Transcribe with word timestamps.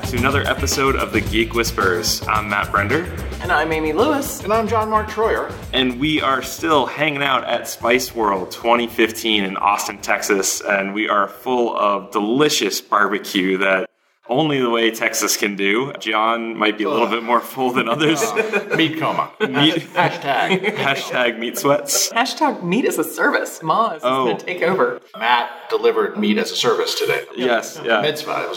back 0.00 0.08
to 0.08 0.16
another 0.16 0.42
episode 0.46 0.96
of 0.96 1.12
the 1.12 1.20
Geek 1.20 1.52
Whisperers. 1.52 2.26
I'm 2.26 2.48
Matt 2.48 2.68
Brender. 2.68 3.04
And 3.42 3.52
I'm 3.52 3.70
Amy 3.70 3.92
Lewis. 3.92 4.42
And 4.42 4.52
I'm 4.52 4.66
John 4.66 4.88
Mark 4.88 5.08
Troyer. 5.08 5.52
And 5.74 6.00
we 6.00 6.22
are 6.22 6.42
still 6.42 6.86
hanging 6.86 7.22
out 7.22 7.44
at 7.44 7.62
SpiceWorld 7.62 8.50
2015 8.50 9.44
in 9.44 9.56
Austin, 9.58 9.98
Texas. 9.98 10.62
And 10.62 10.94
we 10.94 11.08
are 11.08 11.28
full 11.28 11.76
of 11.76 12.10
delicious 12.12 12.80
barbecue 12.80 13.58
that 13.58 13.89
only 14.30 14.60
the 14.60 14.70
way 14.70 14.90
Texas 14.92 15.36
can 15.36 15.56
do. 15.56 15.92
John 15.98 16.56
might 16.56 16.78
be 16.78 16.84
a 16.84 16.88
little 16.90 17.08
bit 17.08 17.22
more 17.22 17.40
full 17.40 17.72
than 17.72 17.88
others. 17.88 18.22
Meat 18.76 18.98
coma. 18.98 19.30
Meat, 19.40 19.74
Hashtag. 19.92 20.76
hashtag 20.76 21.38
meat 21.38 21.58
sweats. 21.58 22.10
Hashtag 22.10 22.62
meat 22.62 22.84
as 22.84 22.96
a 22.98 23.04
service. 23.04 23.62
Ma 23.62 23.90
is 23.94 24.02
Oh. 24.04 24.26
going 24.26 24.38
to 24.38 24.44
take 24.46 24.62
over. 24.62 25.00
Matt 25.18 25.50
delivered 25.68 26.16
meat 26.16 26.38
as 26.38 26.52
a 26.52 26.56
service 26.56 26.94
today. 26.98 27.24
Yes, 27.36 27.80
yeah. 27.84 28.00
Mitzvah. 28.02 28.44
It 28.44 28.48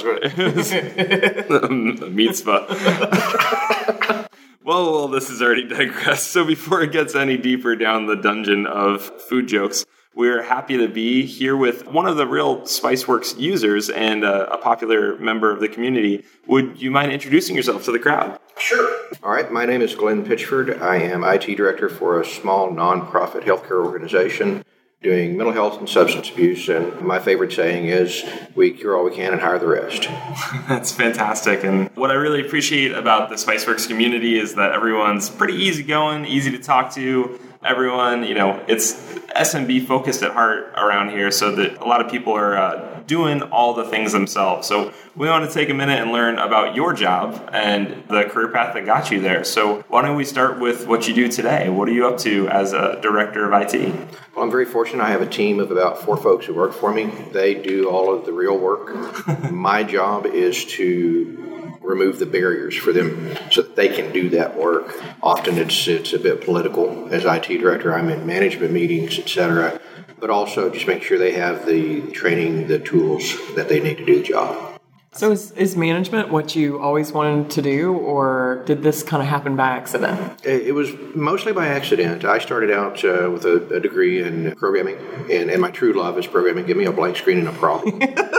was 0.56 0.70
good. 0.72 2.12
mitzvah. 2.12 2.66
well, 4.64 4.92
well, 4.92 5.08
this 5.08 5.30
has 5.30 5.42
already 5.42 5.68
digressed. 5.68 6.28
So 6.32 6.46
before 6.46 6.82
it 6.84 6.92
gets 6.92 7.16
any 7.16 7.38
deeper 7.38 7.76
down 7.76 8.06
the 8.06 8.16
dungeon 8.16 8.66
of 8.68 9.02
food 9.02 9.48
jokes, 9.48 9.86
we're 10.16 10.44
happy 10.44 10.78
to 10.78 10.88
be 10.88 11.26
here 11.26 11.58
with 11.58 11.88
one 11.88 12.06
of 12.06 12.18
the 12.18 12.28
real 12.28 12.62
Spiceworks 12.62 13.38
users 13.40 13.90
and 13.90 14.24
uh, 14.24 14.48
a 14.52 14.58
popular 14.58 15.18
member 15.18 15.52
of 15.52 15.60
the 15.60 15.68
community. 15.68 16.24
Would 16.48 16.82
you 16.82 16.92
mind 16.92 17.12
introducing 17.12 17.56
yourself 17.56 17.86
to 17.86 17.92
the 17.92 18.00
crowd? 18.00 18.40
Sure. 18.58 18.96
All 19.24 19.32
right, 19.32 19.52
my 19.52 19.66
name 19.66 19.82
is 19.82 19.96
Glenn 19.96 20.24
Pitchford. 20.26 20.82
I 20.82 20.98
am 20.98 21.24
IT 21.24 21.56
director 21.58 21.90
for 21.90 22.22
a 22.22 22.26
small 22.26 22.70
nonprofit 22.70 23.44
healthcare 23.44 23.84
organization 23.84 24.64
doing 25.02 25.36
mental 25.36 25.54
health 25.54 25.78
and 25.80 25.90
substance 25.90 26.30
abuse. 26.30 26.70
And 26.70 27.02
my 27.02 27.20
favorite 27.20 27.52
saying 27.52 27.88
is, 27.88 28.24
we 28.56 28.72
cure 28.72 28.96
all 28.96 29.04
we 29.04 29.14
can 29.14 29.34
and 29.34 29.42
hire 29.42 29.60
the 29.60 29.68
rest. 29.68 30.04
That's 30.70 30.92
fantastic. 30.92 31.64
And 31.64 31.90
what 31.96 32.10
I 32.10 32.14
really 32.14 32.46
appreciate 32.46 32.94
about 32.94 33.30
the 33.30 33.36
Spiceworks 33.36 33.88
community 33.88 34.40
is 34.40 34.56
that 34.56 34.72
everyone's 34.72 35.30
pretty 35.30 35.56
easygoing, 35.56 36.26
easy 36.26 36.52
to 36.52 36.60
talk 36.60 36.94
to. 36.94 37.38
Everyone, 37.66 38.24
you 38.24 38.36
know, 38.36 38.64
it's 38.68 38.94
SMB 39.36 39.88
focused 39.88 40.22
at 40.22 40.32
heart 40.32 40.74
around 40.76 41.10
here, 41.10 41.32
so 41.32 41.56
that 41.56 41.82
a 41.82 41.86
lot 41.86 42.04
of 42.04 42.12
people 42.12 42.34
are 42.34 42.58
uh, 42.58 43.02
doing 43.08 43.42
all 43.42 43.74
the 43.74 43.86
things 43.86 44.12
themselves. 44.12 44.68
So 44.68 44.94
we 45.16 45.28
want 45.28 45.48
to 45.48 45.54
take 45.54 45.70
a 45.70 45.74
minute 45.74 46.02
and 46.02 46.12
learn 46.12 46.38
about 46.38 46.76
your 46.76 46.94
job 46.94 47.50
and 47.54 48.04
the 48.08 48.26
career 48.26 48.50
path 48.50 48.74
that 48.74 48.86
got 48.86 49.12
you 49.12 49.22
there. 49.22 49.44
So 49.44 49.82
why 49.88 50.02
don't 50.02 50.16
we 50.16 50.26
start 50.26 50.60
with 50.60 50.88
what 50.88 51.08
you 51.08 51.14
do 51.14 51.28
today? 51.28 51.70
What 51.70 51.88
are 51.88 51.92
you 51.92 52.08
up 52.08 52.18
to 52.20 52.48
as 52.50 52.74
a 52.74 53.00
director 53.02 53.52
of 53.52 53.62
IT? 53.62 53.94
Well, 54.36 54.46
I'm 54.46 54.52
very 54.52 54.66
fortunate. 54.66 55.04
I 55.04 55.10
have 55.10 55.22
a 55.22 55.30
team 55.30 55.60
of 55.60 55.72
about 55.72 56.02
four 56.02 56.18
folks 56.18 56.46
who 56.46 56.54
work 56.54 56.74
for 56.74 56.94
me. 56.94 57.06
They 57.32 57.56
do 57.56 57.90
all 57.90 58.14
of 58.14 58.26
the 58.26 58.34
real 58.34 58.58
work. 58.58 58.94
my 59.52 59.84
job 59.84 60.26
is 60.26 60.66
to 60.66 61.63
remove 61.84 62.20
the 62.20 62.26
barriers 62.26 62.76
for 62.76 62.92
them 62.92 63.36
so 63.52 63.62
that 63.62 63.76
they 63.76 63.90
can 63.90 64.12
do 64.12 64.30
that 64.30 64.58
work. 64.58 65.02
Often 65.22 65.58
it's 65.58 65.88
it's 65.88 66.14
a 66.14 66.20
bit 66.20 66.44
political. 66.44 67.08
As 67.14 67.26
IT 67.26 67.60
director, 67.60 67.94
I'm 67.94 68.10
in 68.10 68.26
management 68.26 68.72
meetings, 68.72 69.20
etc. 69.20 69.80
But 70.20 70.30
also 70.30 70.70
just 70.70 70.88
make 70.88 71.04
sure 71.04 71.18
they 71.18 71.34
have 71.34 71.66
the 71.66 72.02
training, 72.12 72.68
the 72.68 72.80
tools 72.80 73.36
that 73.56 73.70
they 73.70 73.80
need 73.80 73.98
to 73.98 74.06
do 74.06 74.20
the 74.20 74.24
job. 74.24 74.74
So, 75.16 75.32
is, 75.32 75.52
is 75.52 75.78
management 75.78 76.30
what 76.30 76.56
you 76.56 76.80
always 76.80 77.12
wanted 77.12 77.52
to 77.52 77.62
do, 77.62 77.94
or 77.94 78.64
did 78.66 78.82
this 78.82 79.04
kind 79.04 79.22
of 79.22 79.30
happen 79.30 79.56
by 79.56 79.70
accident? 79.70 80.44
It 80.44 80.70
it 80.70 80.72
was 80.72 80.90
mostly 81.14 81.54
by 81.54 81.68
accident. 81.68 82.26
I 82.26 82.40
started 82.40 82.72
out 82.72 83.06
uh, 83.06 83.30
with 83.30 83.46
a, 83.46 83.76
a 83.76 83.80
degree 83.80 84.24
in 84.24 84.56
programming, 84.56 84.98
and, 85.30 85.52
and 85.52 85.62
my 85.62 85.70
true 85.70 85.94
love 85.94 86.18
is 86.18 86.26
programming. 86.26 86.66
Give 86.66 86.78
me 86.78 86.86
a 86.86 86.92
blank 86.92 87.18
screen 87.18 87.38
and 87.38 87.48
a 87.48 87.54
problem. 87.54 88.02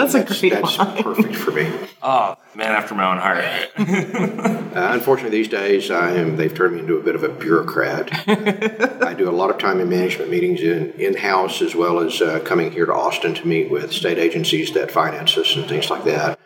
And- 0.00 0.14
and 0.14 0.24
That's 0.26 0.32
a 0.32 0.40
great 0.40 0.52
That's 0.52 0.78
line. 0.78 1.02
perfect 1.02 1.34
for 1.36 1.50
me. 1.50 1.70
Oh, 2.02 2.36
man 2.54 2.72
after 2.72 2.94
my 2.94 3.10
own 3.10 3.18
heart. 3.18 3.44
Uh, 4.70 4.90
unfortunately, 4.92 5.36
these 5.36 5.48
days 5.48 5.90
I 5.90 6.12
am. 6.12 6.36
They've 6.36 6.54
turned 6.54 6.74
me 6.74 6.80
into 6.82 6.96
a 6.96 7.02
bit 7.02 7.16
of 7.16 7.24
a 7.24 7.28
bureaucrat. 7.28 8.08
I 9.04 9.14
do 9.14 9.28
a 9.28 9.32
lot 9.32 9.50
of 9.50 9.58
time 9.58 9.80
in 9.80 9.88
management 9.88 10.30
meetings 10.30 10.60
in 10.60 10.92
in 10.92 11.16
house, 11.16 11.60
as 11.60 11.74
well 11.74 11.98
as 11.98 12.22
uh, 12.22 12.38
coming 12.44 12.70
here 12.70 12.86
to 12.86 12.94
Austin 12.94 13.34
to 13.34 13.48
meet 13.48 13.68
with 13.68 13.92
state 13.92 14.16
agencies 14.16 14.72
that 14.74 14.92
finance 14.92 15.36
us 15.36 15.56
and 15.56 15.68
things 15.68 15.90
like 15.90 16.04
that. 16.04 16.38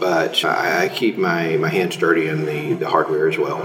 But 0.00 0.42
I, 0.42 0.84
I 0.84 0.88
keep 0.88 1.18
my, 1.18 1.58
my 1.58 1.68
hands 1.68 1.96
dirty 1.98 2.28
in 2.28 2.46
the, 2.46 2.72
the 2.72 2.88
hardware 2.88 3.28
as 3.28 3.36
well. 3.36 3.60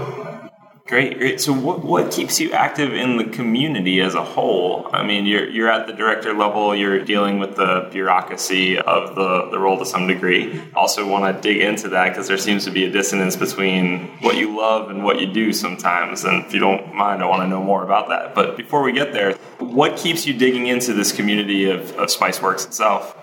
Great, 0.88 1.16
great. 1.16 1.40
So, 1.40 1.52
what 1.52 1.84
what 1.84 2.10
keeps 2.10 2.40
you 2.40 2.50
active 2.50 2.92
in 2.92 3.16
the 3.16 3.24
community 3.24 4.00
as 4.00 4.16
a 4.16 4.24
whole? 4.24 4.90
I 4.92 5.04
mean, 5.04 5.26
you're 5.26 5.48
you're 5.48 5.70
at 5.70 5.86
the 5.86 5.92
director 5.92 6.34
level. 6.34 6.74
You're 6.74 7.04
dealing 7.04 7.38
with 7.38 7.54
the 7.54 7.88
bureaucracy 7.92 8.78
of 8.78 9.14
the 9.14 9.48
the 9.50 9.60
role 9.60 9.78
to 9.78 9.86
some 9.86 10.08
degree. 10.08 10.60
Also, 10.74 11.08
want 11.08 11.36
to 11.36 11.40
dig 11.40 11.62
into 11.62 11.88
that 11.90 12.08
because 12.08 12.26
there 12.26 12.36
seems 12.36 12.64
to 12.64 12.72
be 12.72 12.84
a 12.84 12.90
dissonance 12.90 13.36
between 13.36 14.08
what 14.22 14.36
you 14.36 14.56
love 14.58 14.90
and 14.90 15.04
what 15.04 15.20
you 15.20 15.32
do 15.32 15.52
sometimes. 15.52 16.24
And 16.24 16.44
if 16.44 16.52
you 16.52 16.58
don't 16.58 16.92
mind, 16.92 17.22
I 17.22 17.26
want 17.26 17.42
to 17.42 17.48
know 17.48 17.62
more 17.62 17.84
about 17.84 18.08
that. 18.08 18.34
But 18.34 18.56
before 18.56 18.82
we 18.82 18.90
get 18.90 19.12
there, 19.12 19.34
what 19.60 19.96
keeps 19.96 20.26
you 20.26 20.34
digging 20.34 20.66
into 20.66 20.92
this 20.94 21.12
community 21.12 21.70
of, 21.70 21.92
of 21.92 22.08
Spiceworks 22.08 22.66
itself? 22.66 23.16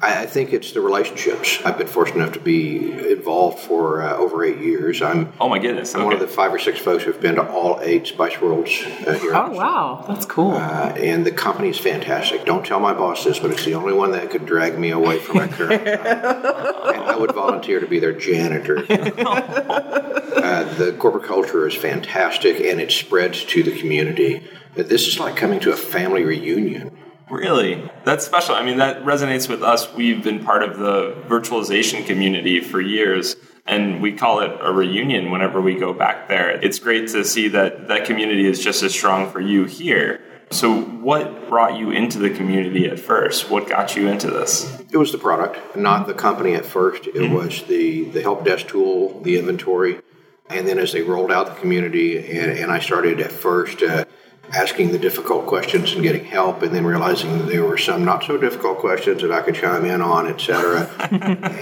I, 0.00 0.22
I 0.22 0.26
think 0.26 0.52
it's 0.52 0.72
the 0.72 0.80
relationships. 0.80 1.58
I've 1.64 1.78
been 1.78 1.86
fortunate 1.86 2.22
enough 2.22 2.34
to 2.34 2.40
be 2.40 2.92
involved 3.12 3.60
for 3.60 4.02
uh, 4.02 4.16
over 4.16 4.44
eight 4.44 4.58
years. 4.58 5.00
I'm 5.02 5.32
Oh 5.40 5.48
my 5.48 5.58
goodness! 5.58 5.94
I'm 5.94 6.04
one 6.04 6.12
of 6.12 6.20
the 6.20 6.28
five 6.28 6.52
or 6.52 6.58
six 6.58 6.78
folks 6.78 7.04
who've 7.04 7.20
been 7.20 7.36
to 7.36 7.48
all 7.48 7.80
eight 7.82 8.04
SpiceWorlds 8.04 9.06
uh, 9.06 9.18
here. 9.18 9.34
Oh, 9.34 9.50
wow. 9.50 10.04
That's 10.06 10.26
cool. 10.26 10.52
Uh, 10.52 10.92
and 10.96 11.24
the 11.24 11.32
company 11.32 11.70
is 11.70 11.78
fantastic. 11.78 12.44
Don't 12.44 12.64
tell 12.64 12.80
my 12.80 12.92
boss 12.92 13.24
this, 13.24 13.38
but 13.38 13.50
it's 13.50 13.64
the 13.64 13.74
only 13.74 13.94
one 13.94 14.12
that 14.12 14.30
could 14.30 14.46
drag 14.46 14.78
me 14.78 14.90
away 14.90 15.18
from 15.18 15.36
my 15.36 15.48
current 15.48 15.84
job. 15.84 16.06
And 16.06 17.02
I 17.04 17.16
would 17.16 17.32
volunteer 17.32 17.80
to 17.80 17.86
be 17.86 17.98
their 17.98 18.12
janitor. 18.12 18.78
uh, 18.88 20.74
the 20.74 20.94
corporate 20.98 21.24
culture 21.24 21.66
is 21.66 21.74
fantastic, 21.74 22.60
and 22.60 22.80
it 22.80 22.92
spreads 22.92 23.44
to 23.46 23.62
the 23.62 23.78
community. 23.78 24.46
But 24.74 24.88
this 24.90 25.08
is 25.08 25.18
like 25.18 25.36
coming 25.36 25.60
to 25.60 25.72
a 25.72 25.76
family 25.76 26.22
reunion. 26.22 26.96
Really? 27.30 27.90
That's 28.04 28.24
special. 28.24 28.54
I 28.54 28.64
mean, 28.64 28.78
that 28.78 29.04
resonates 29.04 29.48
with 29.48 29.62
us. 29.62 29.92
We've 29.92 30.22
been 30.22 30.44
part 30.44 30.62
of 30.62 30.78
the 30.78 31.12
virtualization 31.28 32.06
community 32.06 32.60
for 32.60 32.80
years, 32.80 33.34
and 33.66 34.00
we 34.00 34.12
call 34.12 34.40
it 34.40 34.52
a 34.60 34.72
reunion 34.72 35.32
whenever 35.32 35.60
we 35.60 35.74
go 35.74 35.92
back 35.92 36.28
there. 36.28 36.50
It's 36.50 36.78
great 36.78 37.08
to 37.08 37.24
see 37.24 37.48
that 37.48 37.88
that 37.88 38.04
community 38.04 38.46
is 38.46 38.62
just 38.62 38.82
as 38.84 38.92
strong 38.92 39.30
for 39.30 39.40
you 39.40 39.64
here. 39.64 40.20
So, 40.50 40.80
what 40.80 41.48
brought 41.48 41.76
you 41.76 41.90
into 41.90 42.20
the 42.20 42.30
community 42.30 42.86
at 42.86 43.00
first? 43.00 43.50
What 43.50 43.68
got 43.68 43.96
you 43.96 44.06
into 44.06 44.30
this? 44.30 44.80
It 44.92 44.96
was 44.96 45.10
the 45.10 45.18
product, 45.18 45.76
not 45.76 46.06
the 46.06 46.14
company 46.14 46.54
at 46.54 46.64
first. 46.64 47.08
It 47.08 47.28
was 47.32 47.64
the, 47.64 48.04
the 48.04 48.22
help 48.22 48.44
desk 48.44 48.68
tool, 48.68 49.20
the 49.22 49.36
inventory. 49.38 50.00
And 50.48 50.68
then 50.68 50.78
as 50.78 50.92
they 50.92 51.02
rolled 51.02 51.32
out 51.32 51.46
the 51.46 51.60
community, 51.60 52.38
and, 52.38 52.52
and 52.52 52.70
I 52.70 52.78
started 52.78 53.18
at 53.18 53.32
first 53.32 53.82
uh, 53.82 54.04
asking 54.52 54.92
the 54.92 54.98
difficult 54.98 55.46
questions 55.46 55.92
and 55.92 56.02
getting 56.02 56.24
help, 56.24 56.62
and 56.62 56.74
then 56.74 56.84
realizing 56.84 57.38
that 57.38 57.46
there 57.46 57.64
were 57.64 57.78
some 57.78 58.04
not 58.04 58.24
so 58.24 58.36
difficult 58.36 58.78
questions 58.78 59.22
that 59.22 59.32
I 59.32 59.42
could 59.42 59.54
chime 59.54 59.84
in 59.84 60.00
on, 60.00 60.28
et 60.28 60.40
cetera. 60.40 60.88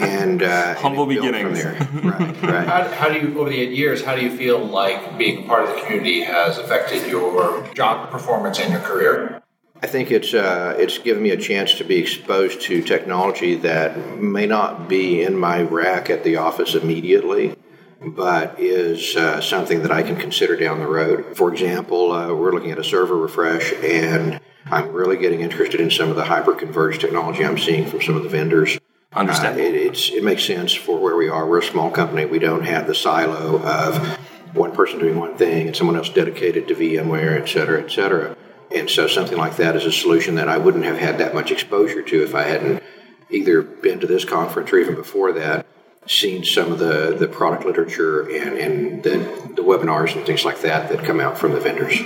and 0.01 0.43
uh, 0.43 0.75
Humble 0.75 1.05
and 1.05 1.15
beginnings. 1.15 1.63
From 1.63 1.73
there. 1.73 2.13
Right, 2.13 2.43
right. 2.43 2.67
How, 2.67 2.89
how 2.89 3.09
do 3.09 3.19
you, 3.19 3.41
over 3.41 3.51
the 3.51 3.59
eight 3.59 3.73
years, 3.73 4.05
how 4.05 4.15
do 4.15 4.23
you 4.23 4.37
feel 4.37 4.65
like 4.65 5.19
being 5.19 5.47
part 5.47 5.69
of 5.69 5.75
the 5.75 5.83
community 5.83 6.23
has 6.23 6.59
affected 6.59 7.07
your 7.09 7.67
job 7.75 8.11
performance 8.11 8.59
and 8.61 8.73
your 8.73 8.83
career? 8.83 9.43
I 9.83 9.87
think 9.87 10.11
it's 10.11 10.33
uh, 10.33 10.75
it's 10.79 10.97
given 10.97 11.23
me 11.23 11.31
a 11.31 11.37
chance 11.37 11.75
to 11.75 11.85
be 11.85 11.97
exposed 11.99 12.63
to 12.63 12.81
technology 12.81 13.55
that 13.57 14.19
may 14.19 14.47
not 14.47 14.89
be 14.89 15.23
in 15.23 15.37
my 15.37 15.61
rack 15.61 16.09
at 16.09 16.25
the 16.25 16.37
office 16.37 16.75
immediately, 16.75 17.55
but 18.01 18.59
is 18.59 19.17
uh, 19.17 19.41
something 19.41 19.83
that 19.83 19.93
I 19.93 20.03
can 20.03 20.17
consider 20.17 20.57
down 20.57 20.79
the 20.79 20.87
road. 20.87 21.37
For 21.37 21.53
example, 21.53 22.13
uh, 22.13 22.33
we're 22.35 22.53
looking 22.53 22.71
at 22.71 22.79
a 22.79 22.85
server 22.85 23.17
refresh, 23.17 23.73
and 23.83 24.41
I'm 24.67 24.93
really 24.93 25.17
getting 25.17 25.41
interested 25.41 25.81
in 25.81 25.91
some 25.91 26.11
of 26.11 26.17
the 26.17 26.25
hyper-converged 26.25 27.01
technology 27.01 27.45
I'm 27.45 27.59
seeing 27.59 27.87
from 27.87 28.03
some 28.03 28.17
of 28.17 28.23
the 28.23 28.29
vendors. 28.29 28.79
Understand. 29.13 29.59
Uh, 29.59 29.63
it, 29.63 29.75
it's, 29.75 30.11
it 30.11 30.25
makes 30.25 30.45
sense 30.45 30.75
for 30.75 30.99
where 30.99 31.17
we 31.17 31.29
are. 31.29 31.47
We're 31.47 31.61
a 31.61 31.63
small 31.63 31.91
company. 31.91 32.25
We 32.25 32.39
don't 32.39 32.65
have 32.65 32.87
the 32.87 32.95
silo 32.95 33.63
of 33.63 34.19
one 34.55 34.73
person 34.73 34.99
doing 34.99 35.19
one 35.19 35.37
thing 35.37 35.67
and 35.67 35.77
someone 35.77 35.97
else 35.97 36.09
dedicated 36.09 36.69
to 36.69 36.75
VMware, 36.75 37.41
et 37.41 37.49
cetera, 37.49 37.83
et 37.83 37.91
cetera. 37.91 38.37
And 38.75 38.89
so 38.91 39.07
something 39.07 39.39
like 39.39 39.57
that 39.57 39.77
is 39.77 39.85
a 39.85 39.93
solution 39.93 40.35
that 40.37 40.49
I 40.49 40.59
wouldn't 40.59 40.85
have 40.85 40.99
had 40.99 41.19
that 41.19 41.35
much 41.35 41.51
exposure 41.51 42.03
to 42.03 42.25
if 42.25 42.35
I 42.35 42.43
hadn't 42.43 42.83
either 43.31 43.63
been 43.63 44.01
to 44.01 44.07
this 44.07 44.25
conference 44.25 44.73
or 44.73 44.79
even 44.79 44.95
before 44.95 45.33
that, 45.33 45.67
seen 46.07 46.45
some 46.45 46.73
of 46.73 46.79
the, 46.79 47.17
the 47.19 47.29
product 47.29 47.65
literature 47.65 48.23
and, 48.23 48.59
and 48.59 49.03
the, 49.03 49.19
the 49.55 49.63
webinars 49.63 50.15
and 50.17 50.25
things 50.27 50.45
like 50.45 50.61
that 50.63 50.89
that 50.91 51.05
come 51.05 51.21
out 51.21 51.39
from 51.39 51.53
the 51.53 51.61
vendors. 51.61 51.99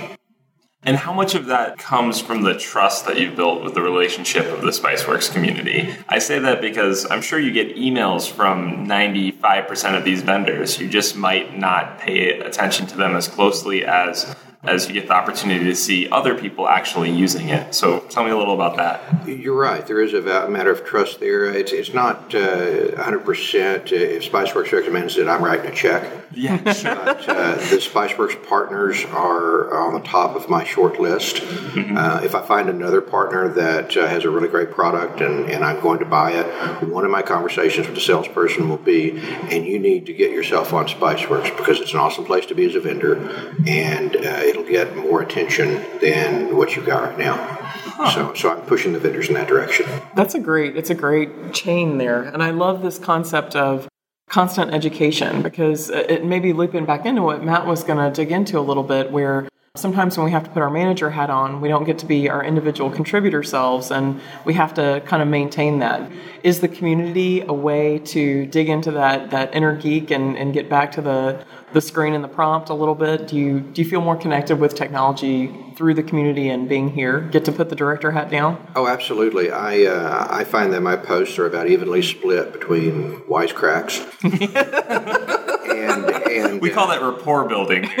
And 0.83 0.95
how 0.95 1.11
much 1.11 1.35
of 1.35 1.47
that 1.47 1.77
comes 1.77 2.21
from 2.21 2.43
the 2.43 2.57
trust 2.57 3.05
that 3.05 3.19
you've 3.19 3.35
built 3.35 3.63
with 3.63 3.73
the 3.73 3.81
relationship 3.81 4.45
of 4.45 4.61
the 4.61 4.71
Spiceworks 4.71 5.31
community? 5.31 5.93
I 6.07 6.19
say 6.19 6.39
that 6.39 6.61
because 6.61 7.09
I'm 7.11 7.21
sure 7.21 7.37
you 7.37 7.51
get 7.51 7.75
emails 7.75 8.31
from 8.31 8.87
95% 8.87 9.97
of 9.97 10.05
these 10.05 10.21
vendors. 10.21 10.79
You 10.79 10.87
just 10.87 11.17
might 11.17 11.57
not 11.57 11.99
pay 11.99 12.39
attention 12.39 12.87
to 12.87 12.97
them 12.97 13.15
as 13.15 13.27
closely 13.27 13.83
as 13.83 14.33
as 14.63 14.87
you 14.87 14.93
get 14.93 15.07
the 15.07 15.13
opportunity 15.13 15.63
to 15.63 15.75
see 15.75 16.09
other 16.09 16.35
people 16.35 16.67
actually 16.67 17.09
using 17.09 17.47
it. 17.47 17.73
So 17.73 18.01
tell 18.01 18.25
me 18.25 18.31
a 18.31 18.37
little 18.37 18.53
about 18.53 18.75
that. 18.75 19.27
You're 19.27 19.55
right. 19.55 19.85
There 19.87 20.01
is 20.01 20.13
a 20.13 20.49
matter 20.49 20.69
of 20.69 20.83
trust 20.83 21.21
there. 21.21 21.45
It's, 21.45 21.71
it's 21.71 21.93
not 21.93 22.35
uh, 22.35 22.91
100%. 22.97 23.91
If 23.93 24.29
Spiceworks 24.29 24.73
recommends 24.73 25.17
it, 25.17 25.29
I'm 25.29 25.41
writing 25.41 25.71
a 25.71 25.73
check. 25.73 26.11
Yeah, 26.33 26.73
sure. 26.73 26.95
But 26.95 27.27
uh, 27.29 27.55
the 27.55 27.77
Spiceworks 27.77 28.47
partners 28.47 29.05
are 29.05 29.73
on 29.73 29.93
the 29.93 30.01
top 30.01 30.35
of 30.35 30.49
my 30.49 30.65
short 30.65 30.99
list. 30.99 31.37
Mm-hmm. 31.37 31.97
Uh, 31.97 32.21
if 32.23 32.35
I 32.35 32.45
find 32.45 32.69
another 32.69 32.99
partner 32.99 33.47
that 33.47 33.95
uh, 33.95 34.07
has 34.07 34.25
a 34.25 34.29
really 34.29 34.49
great 34.49 34.71
product 34.71 35.21
and, 35.21 35.49
and 35.49 35.63
I'm 35.63 35.79
going 35.79 35.99
to 35.99 36.05
buy 36.05 36.33
it, 36.33 36.89
one 36.89 37.05
of 37.05 37.11
my 37.11 37.21
conversations 37.21 37.87
with 37.87 37.95
the 37.95 38.01
salesperson 38.01 38.67
will 38.67 38.77
be, 38.77 39.11
and 39.11 39.65
you 39.65 39.79
need 39.79 40.05
to 40.07 40.13
get 40.13 40.31
yourself 40.31 40.73
on 40.73 40.87
Spiceworks 40.87 41.55
because 41.55 41.79
it's 41.79 41.93
an 41.93 41.99
awesome 41.99 42.25
place 42.25 42.45
to 42.47 42.55
be 42.55 42.65
as 42.65 42.75
a 42.75 42.81
vendor 42.81 43.15
and 43.65 44.15
uh, 44.17 44.48
it'll 44.49 44.63
get 44.63 44.95
more 44.97 45.21
attention 45.21 45.83
than 46.01 46.55
what 46.55 46.75
you've 46.75 46.85
got 46.85 47.03
right 47.03 47.17
now. 47.17 47.35
Huh. 47.37 48.11
So, 48.11 48.33
so 48.33 48.51
I'm 48.51 48.61
pushing 48.61 48.93
the 48.93 48.99
vendors 48.99 49.27
in 49.27 49.35
that 49.35 49.47
direction. 49.47 49.85
That's 50.15 50.35
a 50.35 50.39
great, 50.39 50.75
it's 50.75 50.89
a 50.89 50.95
great 50.95 51.53
chain 51.53 51.97
there. 51.97 52.23
And 52.23 52.41
I 52.41 52.51
love 52.51 52.81
this 52.81 52.97
concept 52.97 53.55
of 53.55 53.87
constant 54.29 54.73
education 54.73 55.41
because 55.41 55.89
it 55.89 56.23
may 56.23 56.39
be 56.39 56.53
looping 56.53 56.85
back 56.85 57.05
into 57.05 57.21
what 57.21 57.43
Matt 57.43 57.65
was 57.65 57.83
going 57.83 57.97
to 57.97 58.15
dig 58.15 58.31
into 58.31 58.59
a 58.59 58.61
little 58.61 58.83
bit, 58.83 59.11
where 59.11 59.49
sometimes 59.75 60.17
when 60.17 60.25
we 60.25 60.31
have 60.31 60.43
to 60.43 60.49
put 60.49 60.61
our 60.61 60.69
manager 60.69 61.09
hat 61.09 61.29
on, 61.29 61.61
we 61.61 61.67
don't 61.67 61.83
get 61.83 61.97
to 61.99 62.05
be 62.05 62.29
our 62.29 62.43
individual 62.43 62.89
contributor 62.91 63.43
selves, 63.43 63.91
and 63.91 64.21
we 64.45 64.53
have 64.53 64.73
to 64.75 65.01
kind 65.05 65.21
of 65.21 65.27
maintain 65.27 65.79
that. 65.79 66.11
Is 66.43 66.61
the 66.61 66.67
community 66.67 67.41
a 67.41 67.53
way 67.53 67.99
to 67.99 68.45
dig 68.45 68.69
into 68.69 68.91
that 68.91 69.31
that 69.31 69.53
inner 69.53 69.75
geek 69.75 70.11
and, 70.11 70.37
and 70.37 70.53
get 70.53 70.69
back 70.69 70.91
to 70.93 71.01
the 71.01 71.43
the 71.73 71.81
screen 71.81 72.13
and 72.13 72.23
the 72.23 72.27
prompt 72.27 72.69
a 72.69 72.73
little 72.73 72.95
bit? 72.95 73.27
Do 73.27 73.35
you 73.35 73.59
do 73.59 73.81
you 73.81 73.89
feel 73.89 74.01
more 74.01 74.15
connected 74.15 74.59
with 74.59 74.75
technology 74.75 75.73
through 75.75 75.93
the 75.93 76.03
community 76.03 76.49
and 76.49 76.67
being 76.67 76.89
here? 76.89 77.21
Get 77.21 77.45
to 77.45 77.51
put 77.51 77.69
the 77.69 77.75
director 77.75 78.11
hat 78.11 78.29
down? 78.29 78.65
Oh, 78.75 78.87
absolutely. 78.87 79.51
I 79.51 79.85
uh, 79.85 80.27
I 80.29 80.43
find 80.43 80.73
that 80.73 80.81
my 80.81 80.95
posts 80.95 81.37
are 81.39 81.45
about 81.45 81.67
evenly 81.67 82.01
split 82.01 82.51
between 82.53 83.21
wisecracks. 83.21 83.99
and, 85.69 86.05
and 86.05 86.61
we 86.61 86.69
call 86.69 86.87
that 86.87 87.01
rapport 87.01 87.47
building. 87.47 87.85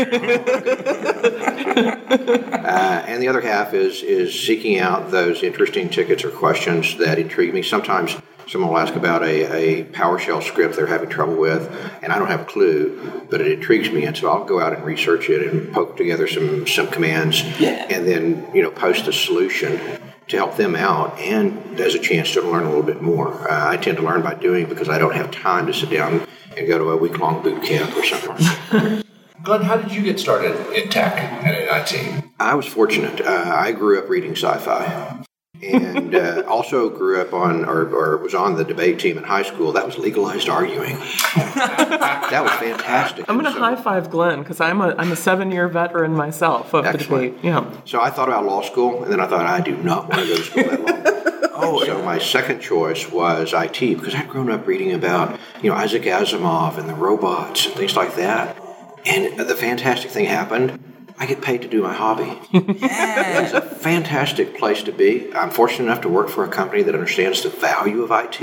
uh, 2.65 3.03
and 3.07 3.21
the 3.21 3.27
other 3.27 3.41
half 3.41 3.73
is 3.73 4.01
is 4.03 4.37
seeking 4.39 4.79
out 4.79 5.11
those 5.11 5.43
interesting 5.43 5.89
tickets 5.89 6.23
or 6.23 6.31
questions 6.31 6.97
that 6.97 7.19
intrigue 7.19 7.53
me. 7.53 7.61
Sometimes 7.61 8.15
someone 8.49 8.71
will 8.71 8.79
ask 8.79 8.95
about 8.95 9.21
a, 9.21 9.81
a 9.81 9.83
PowerShell 9.85 10.41
script 10.41 10.75
they're 10.75 10.87
having 10.87 11.09
trouble 11.09 11.35
with, 11.35 11.71
and 12.01 12.11
I 12.11 12.17
don't 12.17 12.27
have 12.27 12.41
a 12.41 12.45
clue, 12.45 13.25
but 13.29 13.41
it 13.41 13.51
intrigues 13.51 13.91
me, 13.91 14.05
and 14.05 14.17
so 14.17 14.29
I'll 14.29 14.43
go 14.43 14.59
out 14.59 14.73
and 14.73 14.83
research 14.83 15.29
it 15.29 15.47
and 15.47 15.71
poke 15.71 15.95
together 15.95 16.27
some 16.27 16.67
some 16.67 16.87
commands, 16.87 17.43
yeah. 17.59 17.85
and 17.89 18.07
then 18.07 18.49
you 18.53 18.63
know 18.63 18.71
post 18.71 19.07
a 19.07 19.13
solution 19.13 19.79
to 20.27 20.37
help 20.37 20.57
them 20.57 20.75
out 20.75 21.17
and 21.19 21.79
as 21.79 21.95
a 21.95 21.99
chance 21.99 22.33
to 22.33 22.41
learn 22.41 22.63
a 22.63 22.69
little 22.69 22.83
bit 22.83 23.01
more. 23.01 23.49
Uh, 23.49 23.69
I 23.69 23.77
tend 23.77 23.97
to 23.97 24.03
learn 24.03 24.21
by 24.21 24.35
doing 24.35 24.67
because 24.67 24.89
I 24.89 24.97
don't 24.97 25.15
have 25.15 25.31
time 25.31 25.65
to 25.67 25.73
sit 25.73 25.89
down 25.89 26.27
and 26.55 26.67
go 26.67 26.77
to 26.77 26.91
a 26.91 26.97
week 26.97 27.17
long 27.17 27.41
boot 27.41 27.63
camp 27.63 27.95
or 27.95 28.03
something. 28.03 29.03
Glenn, 29.43 29.61
how 29.61 29.77
did 29.77 29.91
you 29.91 30.03
get 30.03 30.19
started 30.19 30.55
in 30.73 30.89
tech 30.89 31.17
and 31.17 31.55
in 31.55 31.67
IT? 31.71 32.25
I 32.39 32.55
was 32.55 32.65
fortunate. 32.65 33.21
Uh, 33.21 33.53
I 33.55 33.71
grew 33.71 33.97
up 33.97 34.09
reading 34.09 34.33
sci 34.35 34.57
fi 34.57 35.25
and 35.61 36.15
uh, 36.15 36.43
also 36.47 36.89
grew 36.89 37.19
up 37.19 37.33
on 37.33 37.65
or, 37.65 37.81
or, 37.93 38.17
was 38.17 38.33
on 38.33 38.55
the 38.55 38.63
debate 38.63 38.99
team 38.99 39.17
in 39.17 39.23
high 39.23 39.43
school. 39.43 39.73
That 39.73 39.85
was 39.85 39.97
legalized 39.97 40.47
arguing. 40.47 40.95
that 40.95 42.39
was 42.41 42.51
fantastic. 42.53 43.25
I'm 43.27 43.35
going 43.35 43.45
to 43.45 43.51
so, 43.51 43.59
high 43.59 43.75
five 43.75 44.09
Glenn 44.09 44.39
because 44.39 44.61
I'm 44.61 44.79
a 44.81 44.95
I'm 44.97 45.11
a 45.11 45.15
seven 45.15 45.51
year 45.51 45.67
veteran 45.67 46.13
myself 46.13 46.73
of 46.73 46.85
excellent. 46.85 47.23
the 47.23 47.27
debate. 47.29 47.43
Yeah. 47.43 47.81
So 47.85 48.01
I 48.01 48.09
thought 48.09 48.29
about 48.29 48.45
law 48.45 48.61
school, 48.61 49.03
and 49.03 49.11
then 49.11 49.19
I 49.19 49.27
thought 49.27 49.45
I 49.45 49.59
do 49.59 49.75
not 49.77 50.09
want 50.09 50.21
to 50.21 50.27
go 50.27 50.35
to 50.37 50.43
school 50.43 50.63
that 50.63 50.81
long. 50.81 51.51
oh, 51.55 51.83
so 51.85 51.97
yeah. 51.97 52.05
my 52.05 52.19
second 52.19 52.61
choice 52.61 53.11
was 53.11 53.53
IT 53.53 53.79
because 53.79 54.15
I'd 54.15 54.29
grown 54.29 54.49
up 54.49 54.65
reading 54.65 54.93
about 54.93 55.39
you 55.61 55.69
know 55.69 55.75
Isaac 55.75 56.03
Asimov 56.03 56.77
and 56.77 56.87
the 56.87 56.95
robots 56.95 57.65
and 57.65 57.75
things 57.75 57.95
like 57.95 58.15
that. 58.15 58.57
And 59.05 59.39
the 59.39 59.55
fantastic 59.55 60.11
thing 60.11 60.25
happened 60.25 60.79
I 61.19 61.25
get 61.25 61.41
paid 61.41 61.63
to 61.63 61.67
do 61.67 61.83
my 61.83 61.93
hobby. 61.93 62.39
yeah. 62.53 63.41
It's 63.41 63.53
a 63.53 63.59
fantastic 63.61 64.57
place 64.57 64.83
to 64.83 64.93
be. 64.93 65.33
I'm 65.35 65.49
fortunate 65.49 65.85
enough 65.85 66.01
to 66.01 66.09
work 66.09 66.29
for 66.29 66.45
a 66.45 66.47
company 66.47 66.81
that 66.83 66.95
understands 66.95 67.43
the 67.43 67.49
value 67.49 68.03
of 68.03 68.11
IT, 68.11 68.41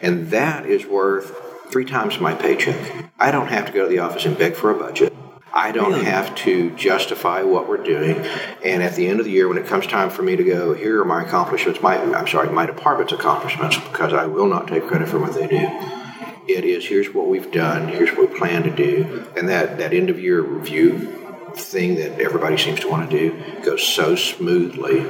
and 0.00 0.30
that 0.30 0.64
is 0.64 0.86
worth 0.86 1.70
three 1.70 1.84
times 1.84 2.18
my 2.18 2.32
paycheck. 2.32 3.10
I 3.18 3.30
don't 3.30 3.48
have 3.48 3.66
to 3.66 3.72
go 3.72 3.82
to 3.82 3.88
the 3.88 3.98
office 3.98 4.24
and 4.24 4.36
beg 4.38 4.54
for 4.54 4.70
a 4.70 4.78
budget. 4.78 5.14
I 5.52 5.72
don't 5.72 5.92
really? 5.92 6.04
have 6.06 6.34
to 6.36 6.70
justify 6.76 7.42
what 7.42 7.68
we're 7.68 7.82
doing. 7.82 8.16
And 8.64 8.82
at 8.82 8.94
the 8.94 9.08
end 9.08 9.20
of 9.20 9.26
the 9.26 9.32
year, 9.32 9.48
when 9.48 9.58
it 9.58 9.66
comes 9.66 9.86
time 9.86 10.08
for 10.08 10.22
me 10.22 10.36
to 10.36 10.44
go, 10.44 10.72
here 10.72 11.00
are 11.00 11.04
my 11.04 11.22
accomplishments, 11.22 11.82
my, 11.82 11.98
I'm 11.98 12.26
sorry, 12.28 12.48
my 12.50 12.64
department's 12.64 13.12
accomplishments, 13.12 13.76
because 13.76 14.14
I 14.14 14.24
will 14.24 14.46
not 14.46 14.68
take 14.68 14.86
credit 14.86 15.08
for 15.08 15.18
what 15.18 15.34
they 15.34 15.46
do. 15.46 15.68
It 16.48 16.64
is, 16.64 16.86
here's 16.86 17.12
what 17.12 17.28
we've 17.28 17.50
done, 17.50 17.88
here's 17.88 18.10
what 18.10 18.30
we 18.30 18.38
plan 18.38 18.62
to 18.62 18.70
do. 18.70 19.26
And 19.36 19.48
that, 19.48 19.78
that 19.78 19.92
end 19.92 20.08
of 20.08 20.18
year 20.20 20.40
review 20.40 21.25
thing 21.56 21.96
that 21.96 22.20
everybody 22.20 22.56
seems 22.56 22.80
to 22.80 22.88
want 22.88 23.10
to 23.10 23.18
do 23.18 23.62
goes 23.62 23.82
so 23.82 24.14
smoothly. 24.14 25.04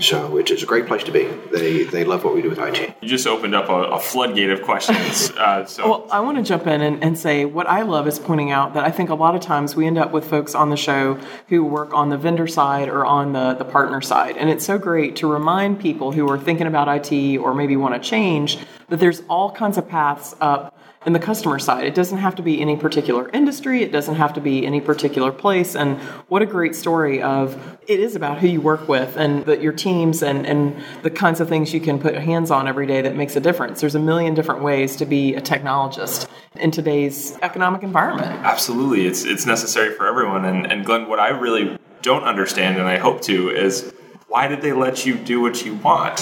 So 0.00 0.38
it's, 0.38 0.50
it's 0.50 0.62
a 0.62 0.66
great 0.66 0.86
place 0.86 1.04
to 1.04 1.12
be. 1.12 1.24
They 1.52 1.84
they 1.84 2.04
love 2.04 2.24
what 2.24 2.34
we 2.34 2.40
do 2.40 2.48
with 2.48 2.58
IT. 2.58 2.94
You 3.02 3.08
just 3.08 3.26
opened 3.26 3.54
up 3.54 3.68
a, 3.68 3.74
a 3.74 4.00
floodgate 4.00 4.48
of 4.48 4.62
questions. 4.62 5.30
Uh, 5.40 5.64
so. 5.64 5.88
Well, 5.88 6.08
I 6.10 6.20
want 6.20 6.38
to 6.38 6.42
jump 6.42 6.66
in 6.66 6.80
and, 6.80 7.02
and 7.02 7.18
say 7.18 7.44
what 7.44 7.66
I 7.66 7.82
love 7.82 8.06
is 8.06 8.18
pointing 8.18 8.50
out 8.50 8.74
that 8.74 8.84
I 8.84 8.90
think 8.90 9.10
a 9.10 9.14
lot 9.14 9.34
of 9.34 9.42
times 9.42 9.76
we 9.76 9.86
end 9.86 9.98
up 9.98 10.12
with 10.12 10.28
folks 10.28 10.54
on 10.54 10.70
the 10.70 10.76
show 10.76 11.18
who 11.48 11.64
work 11.64 11.92
on 11.92 12.08
the 12.08 12.16
vendor 12.16 12.46
side 12.46 12.88
or 12.88 13.04
on 13.04 13.32
the, 13.32 13.54
the 13.54 13.64
partner 13.64 14.00
side. 14.00 14.36
And 14.36 14.48
it's 14.48 14.64
so 14.64 14.78
great 14.78 15.16
to 15.16 15.30
remind 15.30 15.80
people 15.80 16.12
who 16.12 16.28
are 16.30 16.38
thinking 16.38 16.66
about 16.66 16.88
IT 16.88 17.38
or 17.38 17.54
maybe 17.54 17.76
want 17.76 17.94
to 17.94 18.00
change 18.00 18.58
that 18.88 19.00
there's 19.00 19.22
all 19.28 19.50
kinds 19.50 19.78
of 19.78 19.88
paths 19.88 20.34
up 20.40 20.74
in 21.06 21.14
the 21.14 21.18
customer 21.18 21.58
side. 21.58 21.84
It 21.84 21.94
doesn't 21.94 22.18
have 22.18 22.34
to 22.36 22.42
be 22.42 22.60
any 22.60 22.76
particular 22.76 23.30
industry, 23.30 23.82
it 23.82 23.90
doesn't 23.90 24.16
have 24.16 24.34
to 24.34 24.40
be 24.40 24.66
any 24.66 24.80
particular 24.80 25.32
place. 25.32 25.74
And 25.74 25.98
what 26.28 26.42
a 26.42 26.46
great 26.46 26.74
story 26.74 27.22
of 27.22 27.78
it 27.86 28.00
is 28.00 28.16
about 28.16 28.38
who 28.38 28.48
you 28.48 28.60
work 28.60 28.86
with 28.86 29.16
and 29.16 29.44
the, 29.46 29.58
your 29.58 29.72
teams 29.72 30.22
and, 30.22 30.46
and 30.46 30.76
the 31.02 31.10
kinds 31.10 31.40
of 31.40 31.48
things 31.48 31.72
you 31.72 31.80
can 31.80 31.98
put 31.98 32.14
hands 32.16 32.50
on 32.50 32.68
every 32.68 32.86
day 32.86 33.00
that 33.00 33.16
makes 33.16 33.34
a 33.34 33.40
difference. 33.40 33.80
There's 33.80 33.94
a 33.94 34.00
million 34.00 34.34
different 34.34 34.62
ways 34.62 34.96
to 34.96 35.06
be 35.06 35.34
a 35.34 35.40
technologist 35.40 36.28
in 36.56 36.70
today's 36.70 37.38
economic 37.40 37.82
environment. 37.82 38.44
Absolutely. 38.44 39.06
It's 39.06 39.24
it's 39.24 39.46
necessary 39.46 39.94
for 39.94 40.06
everyone. 40.06 40.44
And 40.44 40.70
and 40.70 40.84
Glenn, 40.84 41.08
what 41.08 41.18
I 41.18 41.28
really 41.28 41.78
don't 42.02 42.24
understand 42.24 42.78
and 42.78 42.86
I 42.86 42.98
hope 42.98 43.22
to 43.22 43.50
is 43.50 43.92
why 44.30 44.46
did 44.46 44.62
they 44.62 44.72
let 44.72 45.04
you 45.04 45.16
do 45.16 45.40
what 45.40 45.64
you 45.66 45.74
want? 45.74 46.18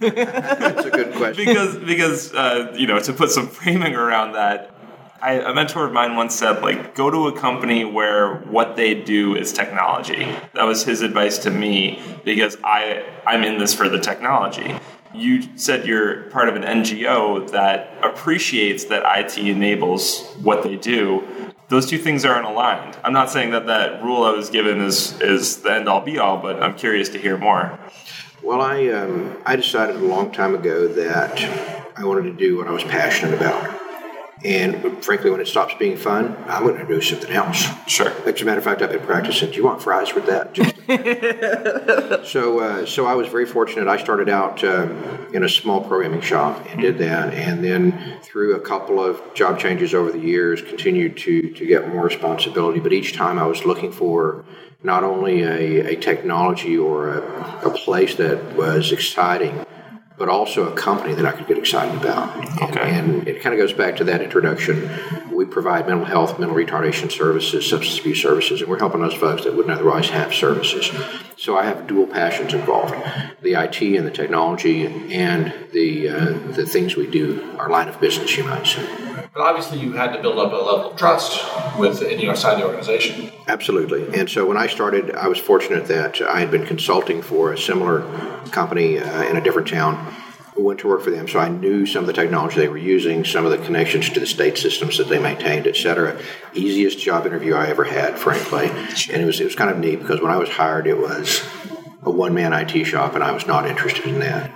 That's 0.00 0.86
a 0.86 0.90
good 0.90 1.14
question. 1.14 1.44
because 1.46 1.76
because 1.78 2.34
uh, 2.34 2.74
you 2.76 2.88
know 2.88 2.98
to 2.98 3.12
put 3.12 3.30
some 3.30 3.46
framing 3.46 3.94
around 3.94 4.32
that, 4.32 4.74
I, 5.22 5.34
a 5.34 5.54
mentor 5.54 5.86
of 5.86 5.92
mine 5.92 6.16
once 6.16 6.34
said 6.34 6.62
like 6.62 6.96
go 6.96 7.10
to 7.10 7.28
a 7.28 7.38
company 7.38 7.84
where 7.84 8.38
what 8.40 8.74
they 8.74 8.94
do 9.00 9.36
is 9.36 9.52
technology. 9.52 10.24
That 10.54 10.64
was 10.64 10.84
his 10.84 11.02
advice 11.02 11.38
to 11.38 11.50
me 11.50 12.02
because 12.24 12.56
I 12.64 13.04
I'm 13.24 13.44
in 13.44 13.56
this 13.56 13.72
for 13.72 13.88
the 13.88 14.00
technology. 14.00 14.74
You 15.14 15.56
said 15.56 15.86
you're 15.86 16.24
part 16.30 16.48
of 16.48 16.56
an 16.56 16.62
NGO 16.62 17.48
that 17.52 17.98
appreciates 18.02 18.86
that 18.86 19.04
IT 19.06 19.38
enables 19.38 20.26
what 20.42 20.64
they 20.64 20.74
do, 20.74 21.51
those 21.68 21.86
two 21.86 21.98
things 21.98 22.24
aren't 22.24 22.46
aligned. 22.46 22.96
I'm 23.04 23.12
not 23.12 23.30
saying 23.30 23.52
that 23.52 23.66
that 23.66 24.02
rule 24.02 24.24
I 24.24 24.30
was 24.30 24.50
given 24.50 24.80
is 24.80 25.20
is 25.20 25.62
the 25.62 25.72
end 25.72 25.88
all 25.88 26.00
be 26.00 26.18
all, 26.18 26.38
but 26.38 26.62
I'm 26.62 26.74
curious 26.74 27.08
to 27.10 27.18
hear 27.18 27.36
more. 27.38 27.78
Well, 28.42 28.60
I 28.60 28.88
um, 28.88 29.38
I 29.46 29.56
decided 29.56 29.96
a 29.96 30.00
long 30.00 30.32
time 30.32 30.54
ago 30.54 30.88
that 30.88 31.42
I 31.96 32.04
wanted 32.04 32.24
to 32.24 32.32
do 32.32 32.58
what 32.58 32.66
I 32.66 32.72
was 32.72 32.84
passionate 32.84 33.34
about. 33.34 33.81
And 34.44 35.04
frankly, 35.04 35.30
when 35.30 35.40
it 35.40 35.46
stops 35.46 35.74
being 35.78 35.96
fun, 35.96 36.36
I'm 36.46 36.64
going 36.64 36.76
to 36.78 36.86
do 36.86 37.00
something 37.00 37.30
else. 37.30 37.64
Sure. 37.86 38.08
As 38.26 38.42
a 38.42 38.44
matter 38.44 38.58
of 38.58 38.64
fact, 38.64 38.82
I've 38.82 38.90
been 38.90 39.00
practicing. 39.00 39.50
Do 39.50 39.56
you 39.56 39.64
want 39.64 39.80
fries 39.82 40.14
with 40.14 40.26
that? 40.26 40.56
so, 42.26 42.58
uh, 42.58 42.86
so 42.86 43.06
I 43.06 43.14
was 43.14 43.28
very 43.28 43.46
fortunate. 43.46 43.86
I 43.86 43.98
started 43.98 44.28
out 44.28 44.64
um, 44.64 45.28
in 45.32 45.44
a 45.44 45.48
small 45.48 45.80
programming 45.80 46.22
shop 46.22 46.66
and 46.70 46.80
did 46.80 46.98
that, 46.98 47.32
and 47.34 47.64
then 47.64 48.18
through 48.22 48.56
a 48.56 48.60
couple 48.60 49.02
of 49.02 49.22
job 49.34 49.58
changes 49.58 49.94
over 49.94 50.10
the 50.10 50.18
years, 50.18 50.60
continued 50.60 51.16
to 51.18 51.52
to 51.54 51.66
get 51.66 51.88
more 51.88 52.04
responsibility. 52.04 52.80
But 52.80 52.92
each 52.92 53.14
time, 53.14 53.38
I 53.38 53.46
was 53.46 53.64
looking 53.64 53.92
for 53.92 54.44
not 54.82 55.04
only 55.04 55.42
a, 55.42 55.92
a 55.92 55.96
technology 55.96 56.76
or 56.76 57.18
a, 57.18 57.68
a 57.68 57.70
place 57.70 58.16
that 58.16 58.56
was 58.56 58.90
exciting 58.90 59.64
but 60.16 60.28
also 60.28 60.70
a 60.70 60.74
company 60.74 61.14
that 61.14 61.26
I 61.26 61.32
could 61.32 61.46
get 61.46 61.58
excited 61.58 62.00
about. 62.00 62.36
Okay. 62.62 62.80
And, 62.80 63.18
and, 63.18 63.28
it 63.28 63.40
kind 63.42 63.54
of 63.54 63.58
goes 63.58 63.72
back 63.72 63.96
to 63.96 64.04
that 64.04 64.20
introduction. 64.20 64.90
We 65.32 65.44
provide 65.44 65.88
mental 65.88 66.04
health, 66.04 66.38
mental 66.38 66.56
retardation 66.56 67.10
services, 67.10 67.68
substance 67.68 67.98
abuse 67.98 68.20
services, 68.20 68.60
and 68.60 68.70
we're 68.70 68.78
helping 68.78 69.00
those 69.00 69.14
folks 69.14 69.44
that 69.44 69.56
wouldn't 69.56 69.74
otherwise 69.74 70.10
have 70.10 70.34
services. 70.34 70.90
So 71.36 71.56
I 71.56 71.64
have 71.64 71.86
dual 71.86 72.06
passions 72.06 72.54
involved: 72.54 72.94
the 73.42 73.54
IT 73.54 73.80
and 73.80 74.06
the 74.06 74.10
technology, 74.10 74.86
and 75.12 75.52
the 75.72 76.08
uh, 76.08 76.52
the 76.52 76.66
things 76.66 76.94
we 76.96 77.06
do, 77.06 77.56
our 77.58 77.70
line 77.70 77.88
of 77.88 78.00
business, 78.00 78.36
you 78.36 78.44
might 78.44 78.66
say. 78.66 79.11
But 79.34 79.40
obviously, 79.40 79.80
you 79.80 79.92
had 79.92 80.12
to 80.12 80.20
build 80.20 80.38
up 80.38 80.52
a 80.52 80.56
level 80.56 80.90
of 80.90 80.96
trust 80.98 81.42
with 81.78 82.02
in 82.02 82.20
your 82.20 82.36
side 82.36 82.54
of 82.54 82.58
the 82.60 82.66
organization. 82.66 83.32
Absolutely. 83.48 84.14
And 84.18 84.28
so 84.28 84.44
when 84.44 84.58
I 84.58 84.66
started, 84.66 85.14
I 85.14 85.26
was 85.26 85.38
fortunate 85.38 85.86
that 85.86 86.20
I 86.20 86.40
had 86.40 86.50
been 86.50 86.66
consulting 86.66 87.22
for 87.22 87.52
a 87.52 87.58
similar 87.58 88.02
company 88.50 88.98
uh, 88.98 89.22
in 89.22 89.38
a 89.38 89.40
different 89.40 89.68
town. 89.68 90.14
Went 90.54 90.80
to 90.80 90.88
work 90.88 91.00
for 91.00 91.10
them, 91.10 91.26
so 91.26 91.38
I 91.38 91.48
knew 91.48 91.86
some 91.86 92.02
of 92.02 92.06
the 92.06 92.12
technology 92.12 92.60
they 92.60 92.68
were 92.68 92.76
using, 92.76 93.24
some 93.24 93.46
of 93.46 93.50
the 93.50 93.64
connections 93.64 94.10
to 94.10 94.20
the 94.20 94.26
state 94.26 94.58
systems 94.58 94.98
that 94.98 95.08
they 95.08 95.18
maintained, 95.18 95.66
et 95.66 95.76
cetera. 95.76 96.20
Easiest 96.52 96.98
job 96.98 97.24
interview 97.24 97.54
I 97.54 97.68
ever 97.68 97.84
had, 97.84 98.18
frankly. 98.18 98.66
And 98.66 99.22
it 99.22 99.24
was 99.24 99.40
it 99.40 99.44
was 99.44 99.54
kind 99.54 99.70
of 99.70 99.78
neat 99.78 100.00
because 100.00 100.20
when 100.20 100.30
I 100.30 100.36
was 100.36 100.50
hired, 100.50 100.86
it 100.86 100.98
was 100.98 101.42
a 102.02 102.10
one 102.10 102.34
man 102.34 102.52
IT 102.52 102.84
shop, 102.84 103.14
and 103.14 103.24
I 103.24 103.32
was 103.32 103.46
not 103.46 103.66
interested 103.66 104.04
in 104.04 104.18
that. 104.18 104.52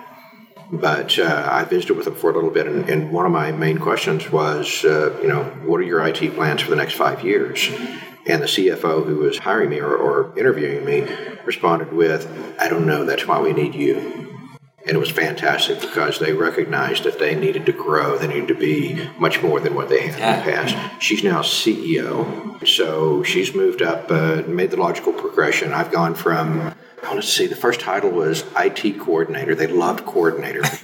But 0.70 1.18
uh, 1.18 1.49
I 1.50 1.64
visited 1.64 1.96
with 1.96 2.06
them 2.06 2.16
for 2.16 2.30
a 2.30 2.35
little 2.35 2.50
bit, 2.50 2.66
and, 2.66 2.88
and 2.88 3.12
one 3.12 3.25
of 3.25 3.32
my 3.32 3.52
main 3.52 3.78
questions 3.78 4.30
was, 4.30 4.85
uh, 4.85 5.16
you 5.23 5.28
know, 5.28 5.44
what 5.64 5.78
are 5.80 5.85
your 5.85 6.04
IT 6.06 6.35
plans 6.35 6.61
for 6.62 6.70
the 6.70 6.76
next 6.76 6.94
five 6.94 7.25
years? 7.25 7.68
And 8.26 8.42
the 8.42 8.46
CFO 8.46 9.06
who 9.06 9.16
was 9.18 9.38
hiring 9.38 9.70
me 9.70 9.78
or, 9.78 9.94
or 9.94 10.37
interviewing 10.37 10.85
me 10.85 11.06
responded 11.44 11.92
with, 11.92 12.28
I 12.58 12.68
don't 12.68 12.87
know, 12.87 13.04
that's 13.04 13.26
why 13.26 13.40
we 13.40 13.52
need 13.52 13.75
you. 13.76 14.26
And 14.87 14.94
it 14.94 15.00
was 15.00 15.11
fantastic 15.11 15.80
because 15.80 16.20
they 16.20 16.32
recognized 16.32 17.02
that 17.04 17.18
they 17.18 17.35
needed 17.35 17.66
to 17.66 17.73
grow. 17.73 18.18
They 18.18 18.28
needed 18.28 18.49
to 18.49 18.54
be 18.54 19.08
much 19.18 19.42
more 19.42 19.58
than 19.58 19.75
what 19.75 19.88
they 19.88 20.08
had 20.08 20.14
in 20.14 20.44
the 20.44 20.52
past. 20.52 21.02
She's 21.02 21.25
now 21.25 21.42
CEO. 21.42 22.64
So 22.66 23.25
she's 23.25 23.52
moved 23.52 23.82
up, 23.82 24.11
uh, 24.11 24.42
made 24.46 24.70
the 24.70 24.76
logical 24.76 25.12
progression. 25.12 25.73
I've 25.73 25.90
gone 25.90 26.14
from, 26.14 26.73
oh, 27.09 27.15
let's 27.15 27.29
see, 27.29 27.47
the 27.47 27.57
first 27.57 27.81
title 27.81 28.11
was 28.11 28.45
IT 28.57 29.01
coordinator. 29.01 29.55
They 29.55 29.67
loved 29.67 30.05
coordinator. 30.07 30.63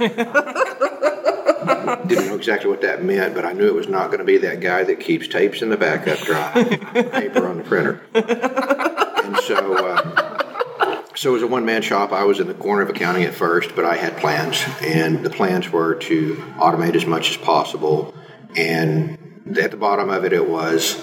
Didn't 2.07 2.26
know 2.26 2.37
exactly 2.37 2.71
what 2.71 2.81
that 2.83 3.05
meant, 3.05 3.35
but 3.35 3.45
I 3.45 3.52
knew 3.52 3.67
it 3.67 3.75
was 3.75 3.88
not 3.88 4.07
going 4.07 4.19
to 4.19 4.25
be 4.25 4.38
that 4.38 4.61
guy 4.61 4.85
that 4.85 5.00
keeps 5.00 5.29
tapes 5.29 5.62
in 5.62 5.71
the 5.71 5.76
backup 5.76 6.19
drive, 6.21 6.69
paper 7.12 7.47
on 7.47 7.59
the 7.59 7.64
printer. 7.64 8.02
And 8.14 9.37
so, 9.38 9.76
uh, 9.76 11.02
so 11.14 11.31
it 11.31 11.33
was 11.35 11.43
a 11.43 11.47
one 11.47 11.64
man 11.64 11.83
shop. 11.83 12.12
I 12.12 12.25
was 12.25 12.41
in 12.41 12.49
the 12.49 12.55
corner 12.55 12.83
of 12.83 12.91
accounting 12.91 13.25
at 13.25 13.35
first, 13.35 13.75
but 13.76 13.85
I 13.85 13.97
had 13.97 14.17
plans, 14.17 14.64
and 14.83 15.25
the 15.25 15.31
plans 15.31 15.71
were 15.71 15.95
to 15.97 16.35
automate 16.57 16.95
as 16.95 17.07
much 17.07 17.31
as 17.31 17.37
possible. 17.37 18.14
And 18.57 19.19
at 19.61 19.71
the 19.71 19.76
bottom 19.76 20.11
of 20.11 20.25
it, 20.25 20.33
it 20.33 20.49
was 20.49 20.95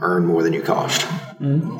earn 0.00 0.26
more 0.26 0.42
than 0.42 0.52
you 0.52 0.62
cost. 0.62 1.06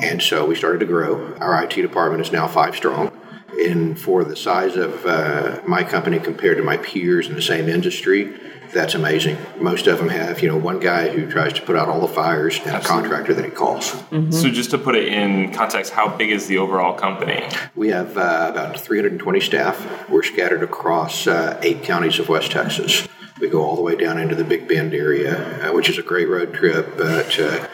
And 0.02 0.23
so 0.23 0.46
we 0.46 0.54
started 0.54 0.78
to 0.80 0.87
grow. 0.87 1.35
Our 1.37 1.62
IT 1.64 1.75
department 1.75 2.23
is 2.23 2.32
now 2.32 2.46
five 2.49 2.75
strong. 2.76 3.12
And 3.58 3.99
for 3.99 4.23
the 4.25 4.37
size 4.37 4.76
of 4.76 5.06
uh, 5.06 5.61
my 5.66 5.82
company 5.82 6.18
compared 6.18 6.58
to 6.58 6.62
my 6.62 6.76
peers 6.76 7.28
in 7.28 7.35
the 7.35 7.42
same 7.42 7.68
industry, 7.68 8.38
that's 8.75 8.94
amazing. 8.94 9.38
Most 9.58 9.87
of 9.87 9.96
them 9.99 10.08
have, 10.11 10.42
you 10.42 10.49
know, 10.49 10.56
one 10.56 10.78
guy 10.80 11.08
who 11.08 11.30
tries 11.30 11.52
to 11.54 11.62
put 11.62 11.76
out 11.76 11.88
all 11.88 12.00
the 12.00 12.08
fires 12.08 12.58
and 12.66 12.76
a 12.76 12.80
contractor 12.80 13.32
that 13.32 13.44
he 13.44 13.50
calls. 13.50 13.94
So 14.30 14.50
just 14.50 14.70
to 14.73 14.78
put 14.78 14.94
it 14.96 15.08
in 15.08 15.52
context, 15.54 15.92
how 15.92 16.08
big 16.14 16.30
is 16.30 16.46
the 16.49 16.58
overall 16.58 16.92
company? 16.92 17.49
We 17.75 17.88
have 17.88 18.18
uh, 18.18 18.49
about 18.50 18.78
320 18.78 19.40
staff. 19.40 20.08
We're 20.11 20.23
scattered 20.25 20.62
across 20.62 21.26
uh, 21.26 21.58
eight 21.62 21.82
counties 21.85 22.18
of 22.18 22.28
West 22.28 22.50
Texas. 22.50 23.06
We 23.40 23.49
go 23.49 23.62
all 23.62 23.76
the 23.76 23.82
way 23.82 23.96
down 23.96 24.18
into 24.18 24.35
the 24.35 24.44
Big 24.44 24.66
Bend 24.68 24.92
area, 24.94 25.68
uh, 25.68 25.73
which 25.73 25.88
is 25.88 25.96
a 25.99 26.02
great 26.02 26.28
road 26.28 26.52
trip, 26.52 26.96
but 26.96 27.38
uh, 27.38 27.66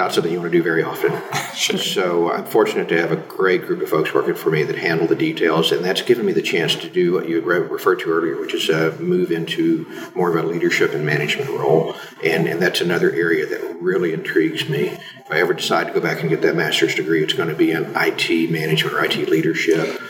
not 0.00 0.14
something 0.14 0.32
you 0.32 0.40
want 0.40 0.50
to 0.50 0.58
do 0.58 0.62
very 0.62 0.82
often. 0.82 1.12
So 1.60 2.32
I'm 2.32 2.46
fortunate 2.46 2.88
to 2.88 3.00
have 3.00 3.12
a 3.12 3.16
great 3.16 3.66
group 3.66 3.82
of 3.82 3.88
folks 3.88 4.14
working 4.14 4.34
for 4.34 4.50
me 4.50 4.62
that 4.62 4.76
handle 4.76 5.06
the 5.06 5.14
details, 5.14 5.72
and 5.72 5.84
that's 5.84 6.00
given 6.00 6.24
me 6.24 6.32
the 6.32 6.42
chance 6.42 6.74
to 6.76 6.88
do 6.88 7.12
what 7.12 7.28
you 7.28 7.40
re- 7.42 7.58
referred 7.58 8.00
to 8.00 8.10
earlier, 8.10 8.40
which 8.40 8.54
is 8.54 8.70
uh, 8.70 8.96
move 8.98 9.30
into 9.30 9.86
more 10.14 10.30
of 10.30 10.42
a 10.42 10.48
leadership 10.48 10.94
and 10.94 11.04
management 11.04 11.50
role. 11.50 11.94
And, 12.24 12.46
and 12.46 12.62
that's 12.62 12.80
another 12.80 13.12
area 13.12 13.46
that 13.46 13.76
really 13.80 14.14
intrigues 14.14 14.68
me. 14.70 14.88
If 14.88 15.30
I 15.30 15.40
ever 15.40 15.52
decide 15.52 15.88
to 15.88 15.92
go 15.92 16.00
back 16.00 16.20
and 16.20 16.30
get 16.30 16.40
that 16.42 16.56
master's 16.56 16.94
degree, 16.94 17.22
it's 17.22 17.34
going 17.34 17.50
to 17.50 17.54
be 17.54 17.72
in 17.72 17.92
IT 17.94 18.50
management 18.50 18.94
or 18.94 19.04
IT 19.04 19.28
leadership. 19.28 20.00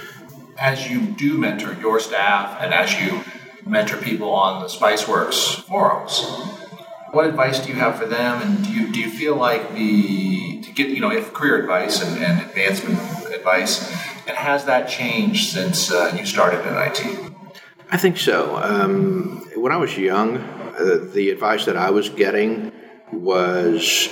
As 0.56 0.88
you 0.88 1.00
do 1.00 1.37
mentor 1.37 1.75
your 1.75 1.99
staff 1.99 2.59
and 2.61 2.73
as 2.73 2.94
you 3.00 3.25
mentor 3.66 3.97
people 3.97 4.30
on 4.30 4.62
the 4.62 4.68
Spiceworks 4.68 5.64
forums, 5.64 6.23
what 7.12 7.26
advice 7.26 7.60
do 7.60 7.68
you 7.68 7.74
have 7.74 7.98
for 7.98 8.06
them? 8.06 8.42
And 8.42 8.64
do 8.64 8.72
you, 8.72 8.92
do 8.92 9.00
you 9.00 9.10
feel 9.10 9.36
like 9.36 9.74
the, 9.74 10.60
to 10.62 10.72
get, 10.72 10.90
you 10.90 11.00
know, 11.00 11.10
if 11.10 11.32
career 11.32 11.60
advice 11.60 12.02
and, 12.02 12.22
and 12.22 12.40
advancement 12.40 12.98
advice, 13.34 13.90
and 14.26 14.36
has 14.36 14.66
that 14.66 14.88
changed 14.88 15.52
since 15.52 15.90
uh, 15.90 16.14
you 16.16 16.24
started 16.24 16.60
in 16.66 16.74
IT? 16.76 17.32
I 17.90 17.96
think 17.96 18.18
so. 18.18 18.56
Um, 18.56 19.44
when 19.56 19.72
I 19.72 19.76
was 19.76 19.96
young, 19.96 20.38
uh, 20.38 21.08
the 21.12 21.30
advice 21.30 21.64
that 21.64 21.76
I 21.76 21.90
was 21.90 22.08
getting 22.08 22.72
was, 23.12 24.08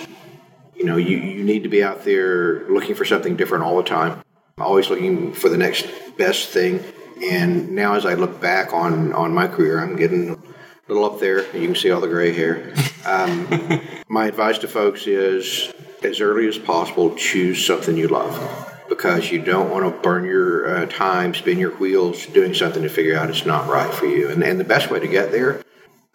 you 0.75 0.85
know, 0.85 0.97
you, 0.97 1.19
you 1.19 1.45
need 1.45 1.63
to 1.63 1.69
be 1.69 1.85
out 1.85 2.05
there 2.05 2.69
looking 2.69 2.95
for 2.95 3.05
something 3.05 3.37
different 3.37 3.65
all 3.65 3.77
the 3.77 3.85
time, 3.85 4.23
always 4.59 4.91
looking 4.91 5.33
for 5.33 5.49
the 5.49 5.57
next 5.57 5.87
best 6.17 6.49
thing. 6.49 6.83
And 7.23 7.71
now, 7.73 7.95
as 7.95 8.07
I 8.07 8.15
look 8.15 8.41
back 8.41 8.73
on, 8.73 9.13
on 9.13 9.33
my 9.33 9.47
career, 9.47 9.81
I'm 9.81 9.97
getting 9.97 10.31
a 10.31 10.93
little 10.93 11.05
up 11.05 11.21
there. 11.21 11.45
You 11.57 11.67
can 11.67 11.75
see 11.77 11.91
all 11.91 12.01
the 12.01 12.09
gray 12.09 12.33
hair. 12.33 12.73
Um, 13.07 13.81
my 14.09 14.27
advice 14.27 14.59
to 14.59 14.69
folks 14.69 15.07
is 15.07 15.73
as 16.03 16.21
early 16.21 16.49
as 16.49 16.59
possible, 16.59 17.15
choose 17.17 17.65
something 17.65 17.97
you 17.97 18.09
love 18.09 18.65
because 18.89 19.31
you 19.31 19.41
don't 19.43 19.71
want 19.71 19.85
to 19.85 20.01
burn 20.01 20.25
your 20.25 20.79
uh, 20.79 20.87
time, 20.87 21.35
spin 21.35 21.59
your 21.59 21.77
wheels 21.77 22.27
doing 22.27 22.55
something 22.55 22.83
to 22.83 22.89
figure 22.89 23.17
out 23.17 23.29
it's 23.29 23.45
not 23.45 23.69
right 23.69 23.93
for 23.93 24.07
you. 24.07 24.29
And, 24.31 24.43
and 24.43 24.59
the 24.59 24.65
best 24.65 24.91
way 24.91 24.99
to 24.99 25.09
get 25.09 25.31
there, 25.31 25.63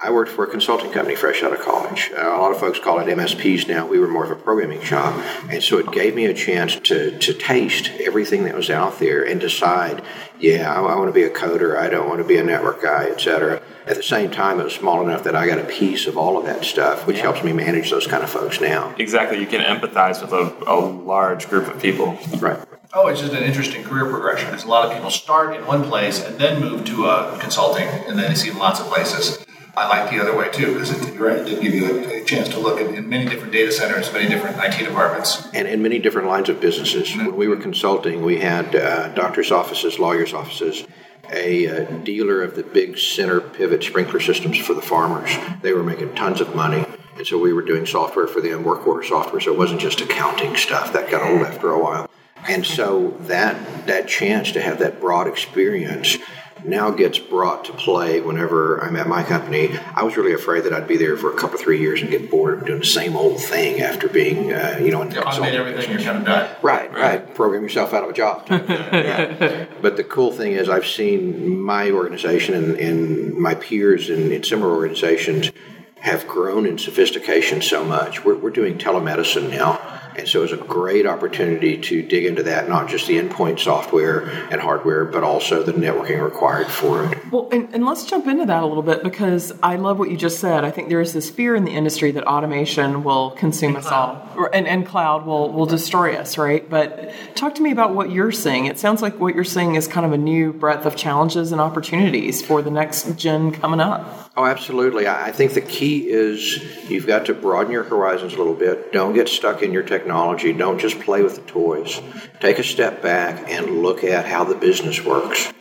I 0.04 0.12
worked 0.12 0.32
for 0.32 0.44
a 0.44 0.48
consulting 0.48 0.92
company 0.92 1.16
fresh 1.16 1.44
out 1.44 1.54
of 1.54 1.62
college. 1.62 2.12
Uh, 2.14 2.20
a 2.20 2.38
lot 2.38 2.52
of 2.52 2.60
folks 2.60 2.78
call 2.78 3.00
it 3.00 3.08
MSPs 3.08 3.70
now. 3.70 3.88
We 3.88 4.00
were 4.00 4.08
more 4.10 4.26
of 4.26 4.32
a 4.32 4.36
programming 4.36 4.82
shop. 4.82 5.18
And 5.50 5.64
so 5.64 5.78
it 5.78 5.94
gave 5.94 6.14
me 6.14 6.26
a 6.26 6.34
chance 6.34 6.76
to, 6.76 7.18
to 7.18 7.34
taste 7.34 7.90
everything 8.02 8.44
that 8.44 8.54
was 8.54 8.70
out 8.70 9.00
there 9.00 9.24
and 9.24 9.40
decide, 9.40 10.04
yeah, 10.38 10.74
I, 10.74 10.82
I 10.82 10.96
want 10.98 11.08
to 11.08 11.14
be 11.14 11.24
a 11.24 11.30
coder. 11.30 11.78
I 11.78 11.88
don't 11.88 12.10
want 12.10 12.20
to 12.20 12.28
be 12.28 12.36
a 12.36 12.44
network 12.44 12.82
guy, 12.82 13.06
et 13.06 13.22
cetera. 13.22 13.62
At 13.88 13.96
the 13.96 14.04
same 14.04 14.30
time, 14.30 14.60
it 14.60 14.66
was 14.66 14.74
small 14.74 15.02
enough 15.08 15.24
that 15.24 15.38
I 15.38 15.48
got 15.48 15.60
a 15.60 15.64
piece 15.64 16.06
of 16.06 16.18
all 16.18 16.38
of 16.38 16.44
that 16.48 16.66
stuff, 16.66 17.08
which 17.08 17.22
helps 17.22 17.42
me 17.42 17.54
manage 17.54 17.90
those 17.90 18.06
kind 18.06 18.24
of 18.24 18.30
folks 18.30 18.60
now. 18.60 18.94
Exactly, 19.00 19.40
you 19.40 19.48
can 19.48 19.62
empathize 19.62 20.22
with 20.22 20.34
a, 20.34 20.54
a 20.70 20.76
large 20.76 21.48
group 21.48 21.74
of 21.74 21.82
people. 21.82 22.18
Right. 22.40 22.60
Oh, 22.94 23.08
it's 23.08 23.22
just 23.22 23.32
an 23.32 23.44
interesting 23.44 23.84
career 23.84 24.10
progression. 24.10 24.50
Because 24.50 24.66
a 24.66 24.68
lot 24.68 24.86
of 24.86 24.94
people 24.94 25.10
start 25.10 25.56
in 25.56 25.66
one 25.66 25.84
place 25.84 26.24
and 26.24 26.38
then 26.38 26.60
move 26.60 26.84
to 26.88 27.06
uh, 27.06 27.40
consulting, 27.40 27.88
and 27.88 28.20
then 28.20 28.30
they 28.30 28.36
see 28.36 28.52
lots 28.52 28.82
of 28.82 28.88
places. 28.88 29.44
I 29.76 29.88
like 29.88 30.12
the 30.12 30.22
other 30.22 30.38
way 30.38 30.52
too, 30.52 30.74
because 30.74 30.92
it, 30.92 31.20
right, 31.20 31.38
it 31.38 31.46
did 31.46 31.62
give 31.62 31.74
you 31.74 31.86
a, 31.88 32.22
a 32.22 32.24
chance 32.26 32.48
to 32.50 32.60
look 32.60 32.80
at 32.80 32.94
in 32.94 33.10
many 33.10 33.26
different 33.28 33.52
data 33.52 33.72
centers, 33.72 34.14
many 34.14 34.30
different 34.30 34.58
IT 34.58 34.86
departments. 34.86 35.48
and 35.52 35.68
in 35.68 35.82
many 35.82 35.98
different 35.98 36.28
lines 36.28 36.48
of 36.48 36.62
businesses. 36.62 37.16
When 37.16 37.36
we 37.36 37.48
were 37.48 37.58
consulting, 37.58 38.22
we 38.22 38.40
had 38.40 38.76
uh, 38.76 39.08
doctors' 39.10 39.52
offices, 39.52 39.98
lawyers' 39.98 40.32
offices, 40.32 40.86
a 41.32 41.68
uh, 41.68 41.86
dealer 42.04 42.44
of 42.44 42.56
the 42.56 42.62
big 42.62 43.00
center 43.00 43.42
pivot 43.42 43.84
sprinkler 43.84 44.20
systems 44.20 44.60
for 44.60 44.76
the 44.76 44.82
farmers. 44.82 45.36
They 45.64 45.74
were 45.74 45.84
making 45.84 46.14
tons 46.14 46.40
of 46.40 46.54
money. 46.56 46.86
And 47.18 47.26
so 47.26 47.40
we 47.40 47.52
were 47.54 47.64
doing 47.64 47.88
software 47.88 48.28
for 48.28 48.42
them, 48.42 48.64
work 48.64 48.86
order 48.86 49.04
software. 49.04 49.42
So 49.42 49.54
it 49.54 49.58
wasn't 49.58 49.82
just 49.82 50.02
accounting 50.02 50.56
stuff. 50.56 50.94
That 50.94 51.10
got 51.10 51.24
old 51.24 51.42
after 51.42 51.72
a 51.72 51.80
while. 51.80 52.10
And 52.48 52.66
so 52.66 53.16
that 53.22 53.88
that 53.88 54.08
chance 54.08 54.52
to 54.52 54.62
have 54.62 54.80
that 54.80 55.00
broad 55.00 55.28
experience 55.28 56.18
now 56.66 56.92
gets 56.92 57.20
brought 57.20 57.66
to 57.66 57.74
play 57.74 58.22
whenever 58.22 58.84
I'm 58.84 58.96
at 58.96 59.08
my 59.08 59.24
company. 59.24 59.78
I 59.96 60.04
was 60.04 60.18
really 60.18 60.34
afraid 60.34 60.64
that 60.66 60.74
I'd 60.74 60.88
be 60.88 60.98
there 60.98 61.18
for 61.18 61.32
a 61.32 61.38
couple, 61.38 61.58
three 61.58 61.80
years 61.80 62.02
and 62.02 62.10
get 62.10 62.30
bored 62.30 62.60
of 62.60 62.66
doing 62.66 62.80
the 62.80 62.86
same 62.86 63.16
old 63.16 63.40
thing 63.40 63.82
after 63.82 64.08
being, 64.08 64.52
uh, 64.52 64.80
you 64.82 64.92
know, 64.92 65.02
in 65.02 65.12
You 65.12 65.22
automate 65.22 65.54
everything, 65.54 65.92
you're 65.92 66.02
kind 66.02 66.18
of 66.18 66.26
done. 66.26 66.56
Right, 66.62 66.92
right. 66.94 67.36
Program 67.36 67.64
yourself 67.64 67.94
out 67.94 68.04
of 68.04 68.10
a 68.10 68.14
job. 68.14 68.48
Yeah. 68.94 69.66
But 69.82 69.98
the 69.98 70.04
cool 70.04 70.32
thing 70.32 70.54
is, 70.54 70.70
I've 70.70 70.86
seen 70.86 71.60
my 71.60 71.92
organization 71.92 72.54
and, 72.56 72.76
and 72.78 73.34
my 73.34 73.56
peers 73.56 74.10
in, 74.10 74.32
in 74.32 74.44
similar 74.44 74.72
organizations 74.72 75.52
have 76.00 76.28
grown 76.28 76.66
in 76.66 76.78
sophistication 76.78 77.62
so 77.62 77.84
much. 77.84 78.24
We're, 78.24 78.36
we're 78.36 78.50
doing 78.50 78.78
telemedicine 78.78 79.50
now. 79.50 80.02
And 80.18 80.28
so 80.28 80.44
it's 80.44 80.54
a 80.54 80.58
great 80.58 81.06
opportunity 81.06 81.78
to 81.78 82.02
dig 82.04 82.26
into 82.26 82.44
that, 82.44 82.70
not 82.70 82.88
just 82.88 83.08
the 83.08 83.18
endpoint 83.20 83.60
software 83.60 84.30
and 84.52 84.62
hardware, 84.62 85.06
but 85.06 85.24
also 85.24 85.64
the 85.64 85.74
networking 85.74 86.24
required 86.24 86.68
for 86.68 87.06
it. 87.06 87.32
Well, 87.32 87.50
and, 87.52 87.74
and 87.74 87.86
let's 87.86 88.06
jump 88.06 88.28
into 88.28 88.46
that 88.46 88.64
a 88.64 88.66
little 88.66 88.84
bit 88.84 89.04
because 89.04 89.54
I 89.64 89.76
love 89.76 90.00
what 90.00 90.12
you 90.12 90.18
just 90.18 90.40
said. 90.40 90.64
I 90.64 90.72
think 90.72 90.90
there 90.90 91.02
is 91.02 91.14
this 91.14 91.30
fear 91.30 91.56
in 91.56 91.66
the 91.66 91.72
industry 91.72 92.12
that 92.12 92.26
automation 92.26 93.04
will 93.04 93.32
consume 93.32 93.76
us 93.76 93.88
all, 93.88 94.28
or, 94.36 94.54
and, 94.54 94.68
and 94.68 94.86
cloud 94.86 95.26
will, 95.26 95.52
will 95.52 95.66
destroy 95.66 96.16
us, 96.16 96.38
right? 96.38 96.70
But 96.70 97.14
talk 97.36 97.56
to 97.56 97.62
me 97.62 97.72
about 97.72 97.96
what 97.96 98.12
you're 98.12 98.32
seeing. 98.32 98.66
It 98.66 98.80
sounds 98.80 99.02
like 99.02 99.20
what 99.20 99.36
you're 99.36 99.44
seeing 99.44 99.76
is 99.76 99.88
kind 99.88 100.06
of 100.06 100.12
a 100.12 100.18
new 100.18 100.54
breadth 100.54 100.86
of 100.86 100.96
challenges 100.96 101.52
and 101.52 101.60
opportunities 101.60 102.42
for 102.42 102.62
the 102.62 102.72
next 102.72 103.18
gen 103.18 103.52
coming 103.52 103.80
up. 103.80 104.23
Oh, 104.36 104.46
absolutely. 104.46 105.08
I 105.08 105.32
think 105.32 105.54
the 105.54 105.62
key 105.62 106.10
is 106.10 106.90
you've 106.90 107.06
got 107.06 107.28
to 107.28 107.36
broaden 107.36 107.72
your 107.72 107.84
horizons 107.84 108.34
a 108.34 108.38
little 108.38 108.56
bit. 108.56 108.92
Don't 108.92 109.14
get 109.14 109.30
stuck 109.30 109.62
in 109.62 109.72
your 109.72 109.84
technology. 109.84 110.52
Don't 110.54 110.80
just 110.80 111.00
play 111.02 111.22
with 111.22 111.36
the 111.36 111.44
toys. 111.44 112.02
Take 112.40 112.58
a 112.58 112.64
step 112.64 113.04
back 113.04 113.48
and 113.48 113.84
look 113.84 114.04
at 114.04 114.26
how 114.26 114.44
the 114.44 114.56
business 114.56 115.04
works 115.04 115.54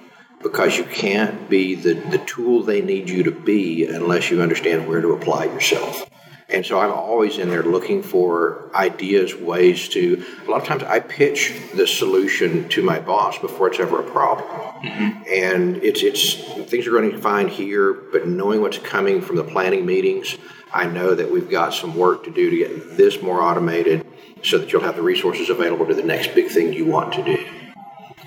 because 0.42 0.78
you 0.78 0.84
can't 0.84 1.50
be 1.50 1.74
the, 1.74 1.92
the 1.92 2.18
tool 2.18 2.62
they 2.62 2.80
need 2.80 3.10
you 3.10 3.22
to 3.24 3.30
be 3.30 3.84
unless 3.84 4.30
you 4.30 4.40
understand 4.40 4.88
where 4.88 5.02
to 5.02 5.12
apply 5.12 5.44
yourself. 5.44 6.08
And 6.52 6.66
so 6.66 6.78
I'm 6.78 6.92
always 6.92 7.38
in 7.38 7.48
there 7.48 7.62
looking 7.62 8.02
for 8.02 8.70
ideas, 8.74 9.34
ways 9.34 9.88
to. 9.90 10.22
A 10.46 10.50
lot 10.50 10.60
of 10.60 10.68
times 10.68 10.82
I 10.82 11.00
pitch 11.00 11.58
the 11.74 11.86
solution 11.86 12.68
to 12.70 12.82
my 12.82 13.00
boss 13.00 13.38
before 13.38 13.68
it's 13.68 13.80
ever 13.80 14.00
a 14.00 14.10
problem. 14.10 14.46
Mm-hmm. 14.82 15.22
And 15.32 15.76
it's 15.82 16.02
it's 16.02 16.34
things 16.70 16.86
are 16.86 16.90
going 16.90 17.10
to 17.10 17.18
fine 17.18 17.48
here, 17.48 17.94
but 17.94 18.28
knowing 18.28 18.60
what's 18.60 18.78
coming 18.78 19.22
from 19.22 19.36
the 19.36 19.44
planning 19.44 19.86
meetings, 19.86 20.36
I 20.74 20.86
know 20.86 21.14
that 21.14 21.30
we've 21.30 21.48
got 21.48 21.72
some 21.72 21.96
work 21.96 22.24
to 22.24 22.30
do 22.30 22.50
to 22.50 22.56
get 22.56 22.96
this 22.98 23.22
more 23.22 23.40
automated, 23.40 24.06
so 24.42 24.58
that 24.58 24.72
you'll 24.72 24.82
have 24.82 24.96
the 24.96 25.02
resources 25.02 25.48
available 25.48 25.86
to 25.86 25.94
the 25.94 26.02
next 26.02 26.34
big 26.34 26.48
thing 26.48 26.74
you 26.74 26.84
want 26.84 27.14
to 27.14 27.22
do. 27.22 27.46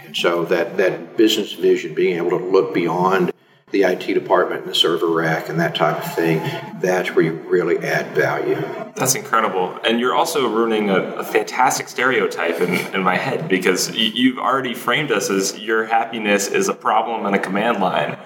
And 0.03 0.17
so 0.17 0.46
that 0.46 0.77
that 0.77 1.15
business 1.15 1.53
vision, 1.53 1.94
being 1.94 2.17
able 2.17 2.32
to 2.32 2.44
look 2.44 2.74
beyond 2.74 3.34
the 3.72 3.84
IT 3.84 4.13
department 4.13 4.62
and 4.62 4.69
the 4.69 4.75
server 4.75 5.07
rack 5.07 5.50
and 5.50 5.60
that 5.60 5.75
type 5.75 5.98
of 5.98 6.15
thing, 6.15 6.39
that's 6.79 7.13
where 7.15 7.25
you 7.25 7.34
really 7.34 7.77
add 7.79 8.15
value. 8.15 8.55
That's 8.95 9.15
incredible. 9.15 9.77
And 9.84 10.00
you're 10.00 10.15
also 10.15 10.48
ruining 10.48 10.89
a, 10.89 11.01
a 11.15 11.24
fantastic 11.24 11.89
stereotype 11.89 12.62
in, 12.62 12.74
in, 12.95 13.03
my 13.03 13.17
head 13.17 13.50
because 13.50 13.93
you've 13.95 14.38
already 14.38 14.74
framed 14.74 15.12
us 15.12 15.29
as 15.29 15.60
your 15.60 15.86
happiness 15.86 16.48
is 16.48 16.69
a 16.69 16.74
problem 16.74 17.25
and 17.25 17.36
a 17.36 17.39
command 17.39 17.79
line 17.79 18.17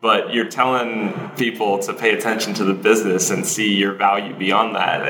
but 0.00 0.32
you're 0.32 0.48
telling 0.48 1.30
people 1.36 1.78
to 1.80 1.92
pay 1.92 2.16
attention 2.16 2.54
to 2.54 2.64
the 2.64 2.74
business 2.74 3.30
and 3.30 3.44
see 3.44 3.74
your 3.74 3.94
value 3.94 4.34
beyond 4.34 4.76
that. 4.76 5.02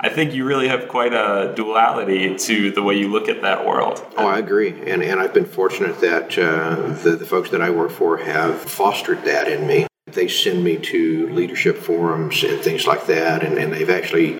I, 0.00 0.10
think 0.10 0.34
you 0.34 0.44
really 0.44 0.68
have 0.68 0.86
quite 0.88 1.14
a 1.14 1.54
duality 1.56 2.36
to 2.36 2.70
the 2.70 2.82
way 2.82 2.94
you 2.98 3.08
look 3.08 3.28
at 3.28 3.40
that 3.42 3.64
world. 3.64 4.04
Oh, 4.18 4.26
I 4.26 4.38
agree. 4.38 4.68
And, 4.68 5.02
and 5.02 5.18
I've 5.18 5.32
been 5.32 5.46
fortunate 5.46 5.98
that 6.00 6.38
uh, 6.38 6.92
the, 7.02 7.16
the 7.16 7.24
folks 7.24 7.50
that 7.50 7.62
I 7.62 7.70
work 7.70 7.90
for 7.90 8.18
have 8.18 8.60
fostered 8.60 9.24
that 9.24 9.48
in 9.48 9.66
me. 9.66 9.86
They 10.06 10.28
send 10.28 10.62
me 10.62 10.76
to 10.76 11.28
leadership 11.30 11.78
forums 11.78 12.44
and 12.44 12.60
things 12.60 12.86
like 12.86 13.06
that, 13.06 13.42
and, 13.42 13.56
and 13.58 13.72
they've 13.72 13.90
actually 13.90 14.38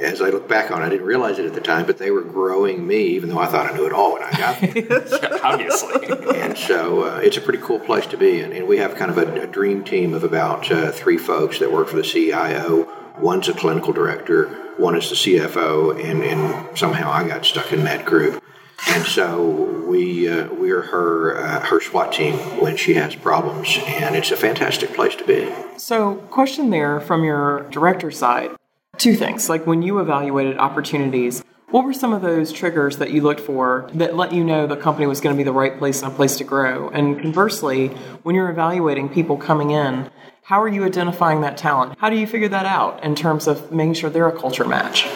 as 0.00 0.20
I 0.20 0.30
look 0.30 0.48
back 0.48 0.70
on 0.70 0.82
it, 0.82 0.86
I 0.86 0.88
didn't 0.90 1.06
realize 1.06 1.38
it 1.38 1.46
at 1.46 1.54
the 1.54 1.60
time, 1.60 1.86
but 1.86 1.98
they 1.98 2.10
were 2.10 2.22
growing 2.22 2.86
me, 2.86 3.08
even 3.08 3.28
though 3.28 3.38
I 3.38 3.46
thought 3.46 3.70
I 3.70 3.76
knew 3.76 3.86
it 3.86 3.92
all 3.92 4.14
when 4.14 4.22
I 4.22 4.30
got 4.32 4.60
there. 4.60 5.40
Obviously. 5.44 6.06
and 6.36 6.56
so 6.56 7.04
uh, 7.04 7.20
it's 7.22 7.36
a 7.36 7.40
pretty 7.40 7.60
cool 7.60 7.78
place 7.80 8.06
to 8.06 8.16
be. 8.16 8.40
And, 8.40 8.52
and 8.52 8.68
we 8.68 8.78
have 8.78 8.94
kind 8.94 9.10
of 9.10 9.18
a, 9.18 9.42
a 9.42 9.46
dream 9.46 9.84
team 9.84 10.14
of 10.14 10.24
about 10.24 10.70
uh, 10.70 10.92
three 10.92 11.18
folks 11.18 11.58
that 11.58 11.72
work 11.72 11.88
for 11.88 11.96
the 11.96 12.02
CEO. 12.02 12.88
One's 13.18 13.48
a 13.48 13.52
clinical 13.52 13.92
director, 13.92 14.48
one 14.76 14.96
is 14.96 15.08
the 15.08 15.16
CFO, 15.16 15.92
and, 16.02 16.22
and 16.22 16.78
somehow 16.78 17.10
I 17.10 17.26
got 17.26 17.44
stuck 17.44 17.72
in 17.72 17.84
that 17.84 18.04
group. 18.04 18.42
And 18.90 19.04
so 19.04 19.44
we 19.88 20.28
uh, 20.28 20.46
we're 20.54 20.82
her 20.82 21.36
uh, 21.36 21.60
her 21.66 21.80
SWAT 21.80 22.12
team 22.12 22.34
when 22.60 22.76
she 22.76 22.94
has 22.94 23.16
problems, 23.16 23.76
and 23.84 24.14
it's 24.14 24.30
a 24.30 24.36
fantastic 24.36 24.94
place 24.94 25.16
to 25.16 25.24
be. 25.24 25.52
So, 25.76 26.14
question 26.30 26.70
there 26.70 27.00
from 27.00 27.24
your 27.24 27.68
director 27.70 28.12
side 28.12 28.50
two 28.98 29.14
things. 29.14 29.48
Like 29.48 29.66
when 29.66 29.82
you 29.82 30.00
evaluated 30.00 30.58
opportunities, 30.58 31.42
what 31.70 31.84
were 31.84 31.92
some 31.92 32.12
of 32.12 32.22
those 32.22 32.52
triggers 32.52 32.96
that 32.96 33.10
you 33.10 33.20
looked 33.20 33.40
for 33.40 33.90
that 33.94 34.16
let 34.16 34.32
you 34.32 34.42
know 34.42 34.66
the 34.66 34.76
company 34.76 35.06
was 35.06 35.20
going 35.20 35.34
to 35.34 35.38
be 35.38 35.44
the 35.44 35.52
right 35.52 35.78
place 35.78 36.02
and 36.02 36.10
a 36.10 36.14
place 36.14 36.36
to 36.38 36.44
grow? 36.44 36.88
And 36.88 37.20
conversely, 37.20 37.88
when 38.22 38.34
you're 38.34 38.50
evaluating 38.50 39.10
people 39.10 39.36
coming 39.36 39.70
in, 39.70 40.10
how 40.42 40.62
are 40.62 40.68
you 40.68 40.84
identifying 40.84 41.42
that 41.42 41.58
talent? 41.58 41.98
How 41.98 42.08
do 42.08 42.16
you 42.16 42.26
figure 42.26 42.48
that 42.48 42.64
out 42.64 43.04
in 43.04 43.14
terms 43.14 43.46
of 43.46 43.70
making 43.70 43.94
sure 43.94 44.08
they're 44.08 44.28
a 44.28 44.38
culture 44.38 44.64
match? 44.64 45.06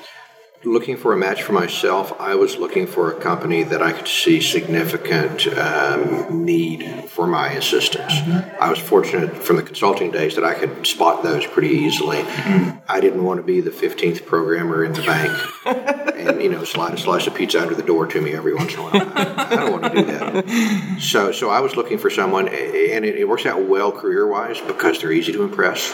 Looking 0.64 0.96
for 0.96 1.12
a 1.12 1.16
match 1.16 1.42
for 1.42 1.52
myself, 1.52 2.12
I 2.20 2.34
was 2.34 2.56
looking 2.56 2.86
for 2.86 3.10
a 3.10 3.20
company 3.20 3.62
that 3.64 3.82
I 3.82 3.92
could 3.92 4.06
see 4.06 4.40
significant 4.40 5.46
um, 5.58 6.44
need 6.44 7.08
for 7.08 7.26
my 7.26 7.50
assistance. 7.52 8.12
Mm-hmm. 8.12 8.62
I 8.62 8.70
was 8.70 8.78
fortunate 8.78 9.36
from 9.36 9.56
the 9.56 9.62
consulting 9.62 10.10
days 10.10 10.36
that 10.36 10.44
I 10.44 10.54
could 10.54 10.86
spot 10.86 11.22
those 11.22 11.46
pretty 11.46 11.70
easily. 11.70 12.18
Mm-hmm. 12.18 12.78
I 12.88 13.00
didn't 13.00 13.24
want 13.24 13.38
to 13.38 13.42
be 13.42 13.60
the 13.60 13.70
15th 13.70 14.24
programmer 14.26 14.84
in 14.84 14.92
the 14.92 15.02
bank 15.02 15.32
and, 16.16 16.40
you 16.40 16.48
know, 16.48 16.64
slide 16.64 16.94
a 16.94 16.98
slice 16.98 17.26
of 17.26 17.34
pizza 17.34 17.60
under 17.60 17.74
the 17.74 17.82
door 17.82 18.06
to 18.06 18.20
me 18.20 18.32
every 18.32 18.54
once 18.54 18.74
in 18.74 18.80
a 18.80 18.82
while. 18.82 19.12
I, 19.14 19.46
I 19.50 19.56
don't 19.56 19.72
want 19.72 19.94
to 19.94 20.02
do 20.02 20.04
that. 20.04 21.00
So, 21.00 21.32
so 21.32 21.50
I 21.50 21.60
was 21.60 21.76
looking 21.76 21.98
for 21.98 22.10
someone, 22.10 22.48
and 22.48 23.04
it, 23.04 23.16
it 23.16 23.28
works 23.28 23.46
out 23.46 23.62
well 23.62 23.90
career 23.90 24.26
wise 24.26 24.60
because 24.60 25.00
they're 25.00 25.12
easy 25.12 25.32
to 25.32 25.42
impress. 25.42 25.90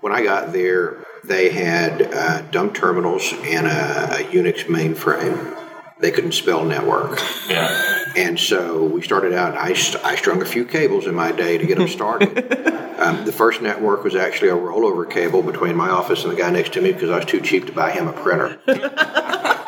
When 0.00 0.14
I 0.14 0.22
got 0.22 0.54
there, 0.54 1.04
they 1.24 1.50
had 1.50 2.02
uh, 2.02 2.42
dumb 2.50 2.72
terminals 2.72 3.32
and 3.44 3.66
a, 3.66 4.20
a 4.20 4.24
Unix 4.32 4.64
mainframe. 4.64 5.56
They 5.98 6.10
couldn't 6.10 6.32
spell 6.32 6.64
network. 6.64 7.20
Yeah. 7.48 8.04
And 8.16 8.40
so 8.40 8.84
we 8.84 9.02
started 9.02 9.34
out, 9.34 9.54
I, 9.54 9.70
I 10.02 10.16
strung 10.16 10.40
a 10.40 10.46
few 10.46 10.64
cables 10.64 11.06
in 11.06 11.14
my 11.14 11.30
day 11.30 11.58
to 11.58 11.66
get 11.66 11.78
them 11.78 11.88
started. 11.88 12.28
um, 12.98 13.24
the 13.24 13.32
first 13.32 13.60
network 13.60 14.02
was 14.02 14.16
actually 14.16 14.48
a 14.48 14.56
rollover 14.56 15.08
cable 15.08 15.42
between 15.42 15.76
my 15.76 15.90
office 15.90 16.24
and 16.24 16.32
the 16.32 16.36
guy 16.36 16.50
next 16.50 16.72
to 16.72 16.80
me 16.80 16.92
because 16.92 17.10
I 17.10 17.16
was 17.16 17.26
too 17.26 17.40
cheap 17.40 17.66
to 17.66 17.72
buy 17.72 17.90
him 17.90 18.08
a 18.08 18.12
printer. 18.12 18.58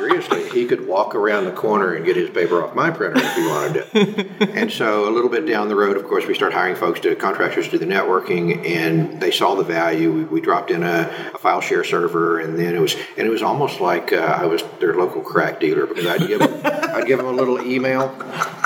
seriously, 0.00 0.48
he 0.48 0.66
could 0.66 0.86
walk 0.86 1.14
around 1.14 1.44
the 1.44 1.52
corner 1.52 1.94
and 1.94 2.06
get 2.06 2.16
his 2.16 2.30
paper 2.30 2.62
off 2.62 2.74
my 2.74 2.90
printer 2.90 3.18
if 3.18 3.34
he 3.34 3.46
wanted 3.46 4.38
to. 4.38 4.52
and 4.58 4.72
so 4.72 5.06
a 5.06 5.12
little 5.12 5.28
bit 5.28 5.46
down 5.46 5.68
the 5.68 5.76
road, 5.76 5.96
of 5.96 6.04
course, 6.04 6.26
we 6.26 6.34
start 6.34 6.54
hiring 6.54 6.74
folks 6.74 7.00
to 7.00 7.14
contractors 7.16 7.66
to 7.66 7.72
do 7.72 7.78
the 7.78 7.86
networking, 7.86 8.66
and 8.66 9.20
they 9.20 9.30
saw 9.30 9.54
the 9.54 9.62
value. 9.62 10.10
We, 10.10 10.24
we 10.24 10.40
dropped 10.40 10.70
in 10.70 10.82
a, 10.82 11.30
a, 11.34 11.38
file 11.38 11.60
share 11.60 11.84
server, 11.84 12.40
and 12.40 12.58
then 12.58 12.74
it 12.74 12.80
was 12.80 12.94
and 13.16 13.26
it 13.26 13.30
was 13.30 13.42
almost 13.42 13.80
like 13.80 14.12
uh, 14.12 14.16
I 14.16 14.46
was 14.46 14.62
their 14.80 14.94
local 14.94 15.20
crack 15.20 15.60
dealer 15.60 15.86
because 15.86 16.06
I'd 16.06 16.26
give 16.26 16.38
them, 16.38 16.60
I'd 16.94 17.06
give 17.06 17.18
them 17.18 17.26
a 17.26 17.32
little 17.32 17.60
email, 17.60 18.08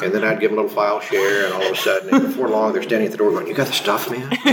and 0.03 0.13
then 0.13 0.23
I'd 0.25 0.39
give 0.41 0.51
them 0.51 0.59
a 0.59 0.63
little 0.63 0.77
file 0.77 1.01
share, 1.01 1.47
and 1.47 1.55
all 1.55 1.63
of 1.63 1.73
a 1.73 1.77
sudden, 1.77 2.27
before 2.27 2.49
long, 2.49 2.73
they're 2.73 2.83
standing 2.83 3.07
at 3.07 3.13
the 3.13 3.19
door 3.19 3.33
going, 3.33 3.49
"You 3.49 3.55
got 3.55 3.67
the 3.67 3.73
stuff, 3.73 4.09
man." 4.09 4.31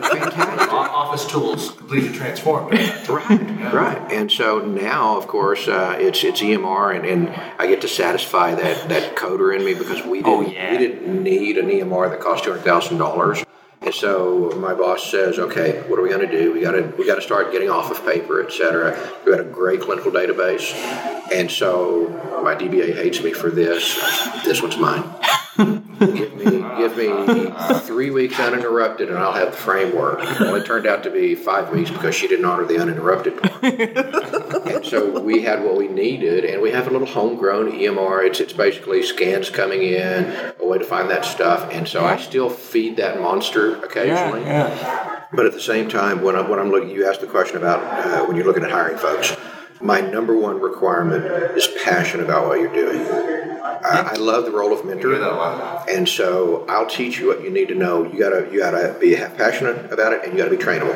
fantastic. 0.00 0.49
Office 0.88 1.26
tools 1.26 1.70
completely 1.72 2.12
transformed. 2.12 2.72
right, 3.08 3.30
yeah. 3.30 3.76
right. 3.76 4.12
And 4.12 4.30
so 4.30 4.60
now, 4.60 5.16
of 5.16 5.26
course, 5.26 5.68
uh, 5.68 5.96
it's 5.98 6.22
it's 6.24 6.40
EMR, 6.40 6.96
and, 6.96 7.04
and 7.04 7.28
I 7.58 7.66
get 7.66 7.80
to 7.82 7.88
satisfy 7.88 8.54
that 8.54 8.88
that 8.88 9.16
coder 9.16 9.54
in 9.54 9.64
me 9.64 9.74
because 9.74 10.04
we 10.04 10.22
oh, 10.22 10.42
didn't 10.42 10.56
oh, 10.56 10.60
yeah. 10.60 10.72
we 10.72 10.78
didn't 10.78 11.22
need 11.22 11.58
an 11.58 11.68
EMR 11.68 12.10
that 12.10 12.20
cost 12.20 12.44
two 12.44 12.50
hundred 12.50 12.64
thousand 12.64 12.98
dollars. 12.98 13.44
And 13.82 13.94
so 13.94 14.52
my 14.56 14.74
boss 14.74 15.10
says, 15.10 15.38
"Okay, 15.38 15.82
what 15.88 15.98
are 15.98 16.02
we 16.02 16.10
going 16.10 16.28
to 16.28 16.30
do? 16.30 16.52
We 16.52 16.60
got 16.60 16.72
to 16.72 16.92
we 16.98 17.06
got 17.06 17.16
to 17.16 17.22
start 17.22 17.50
getting 17.52 17.70
off 17.70 17.90
of 17.90 18.04
paper, 18.04 18.42
et 18.42 18.52
cetera. 18.52 18.98
We 19.24 19.32
got 19.32 19.40
a 19.40 19.44
great 19.44 19.80
clinical 19.80 20.10
database, 20.12 20.72
and 21.32 21.50
so 21.50 22.08
my 22.44 22.54
DBA 22.54 22.94
hates 22.94 23.22
me 23.22 23.32
for 23.32 23.50
this. 23.50 23.94
This 24.44 24.60
one's 24.60 24.76
mine 24.76 25.02
give 25.98 26.36
me 26.36 26.60
give 26.78 26.96
me 26.96 27.80
three 27.80 28.10
weeks 28.10 28.38
uninterrupted, 28.38 29.08
and 29.08 29.18
I'll 29.18 29.32
have 29.32 29.52
the 29.52 29.56
framework. 29.56 30.18
Well, 30.40 30.54
it 30.54 30.66
turned 30.66 30.86
out 30.86 31.02
to 31.04 31.10
be 31.10 31.34
five 31.34 31.70
weeks 31.70 31.90
because 31.90 32.14
she 32.14 32.28
didn't 32.28 32.44
honor 32.44 32.64
the 32.64 32.80
uninterrupted 32.80 33.42
part. 33.42 33.64
and 33.64 34.84
so 34.84 35.20
we 35.20 35.42
had 35.42 35.62
what 35.62 35.76
we 35.76 35.88
needed, 35.88 36.44
and 36.44 36.62
we 36.62 36.70
have 36.70 36.86
a 36.86 36.90
little 36.90 37.06
homegrown 37.06 37.72
EMR. 37.72 38.26
It's 38.26 38.40
it's 38.40 38.52
basically 38.52 39.02
scans 39.02 39.50
coming 39.50 39.82
in, 39.82 40.52
a 40.58 40.66
way 40.66 40.78
to 40.78 40.84
find 40.84 41.10
that 41.10 41.24
stuff, 41.24 41.70
and 41.72 41.86
so 41.86 42.04
I 42.04 42.16
still 42.16 42.50
feed 42.50 42.96
that 42.96 43.20
monster 43.20 43.76
occasionally. 43.84 44.42
Yeah, 44.42 44.68
yeah. 44.68 45.24
But 45.32 45.46
at 45.46 45.52
the 45.52 45.60
same 45.60 45.88
time, 45.88 46.22
when 46.22 46.34
I'm, 46.34 46.48
when 46.48 46.58
I'm 46.58 46.70
looking, 46.70 46.90
you 46.90 47.06
asked 47.06 47.20
the 47.20 47.26
question 47.26 47.56
about 47.56 47.80
uh, 47.84 48.26
when 48.26 48.36
you're 48.36 48.46
looking 48.46 48.64
at 48.64 48.70
hiring 48.70 48.98
folks. 48.98 49.36
My 49.80 50.00
number 50.00 50.36
one 50.36 50.60
requirement 50.60 51.24
is 51.56 51.68
passion 51.82 52.20
about 52.20 52.46
what 52.46 52.60
you're 52.60 52.72
doing 52.72 53.50
I, 53.82 54.12
I 54.12 54.14
love 54.16 54.44
the 54.44 54.50
role 54.50 54.72
of 54.72 54.84
mentor, 54.84 55.14
and 55.88 56.08
so 56.08 56.66
I'll 56.68 56.86
teach 56.86 57.18
you 57.18 57.28
what 57.28 57.42
you 57.42 57.50
need 57.50 57.68
to 57.68 57.74
know. 57.74 58.04
You 58.04 58.18
gotta 58.18 58.48
you 58.52 58.58
gotta 58.58 58.96
be 59.00 59.16
passionate 59.16 59.90
about 59.92 60.12
it, 60.12 60.24
and 60.24 60.32
you 60.32 60.38
gotta 60.38 60.54
be 60.54 60.62
trainable. 60.62 60.94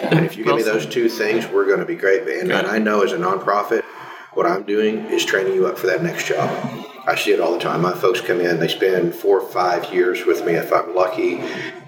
And 0.00 0.24
if 0.24 0.36
you 0.36 0.44
give 0.44 0.56
me 0.56 0.62
those 0.62 0.86
two 0.86 1.08
things, 1.08 1.46
we're 1.46 1.66
going 1.66 1.78
to 1.78 1.84
be 1.84 1.94
great. 1.94 2.22
And, 2.22 2.50
and 2.50 2.66
I 2.66 2.78
know 2.78 3.02
as 3.02 3.12
a 3.12 3.16
nonprofit, 3.16 3.84
what 4.32 4.44
I'm 4.44 4.64
doing 4.64 5.06
is 5.06 5.24
training 5.24 5.54
you 5.54 5.68
up 5.68 5.78
for 5.78 5.86
that 5.86 6.02
next 6.02 6.26
job. 6.26 6.50
I 7.06 7.14
see 7.14 7.32
it 7.32 7.40
all 7.40 7.52
the 7.52 7.60
time. 7.60 7.82
My 7.82 7.94
folks 7.94 8.20
come 8.20 8.40
in, 8.40 8.58
they 8.58 8.66
spend 8.66 9.14
four 9.14 9.40
or 9.40 9.48
five 9.48 9.92
years 9.94 10.26
with 10.26 10.44
me 10.44 10.54
if 10.54 10.72
I'm 10.72 10.96
lucky, 10.96 11.36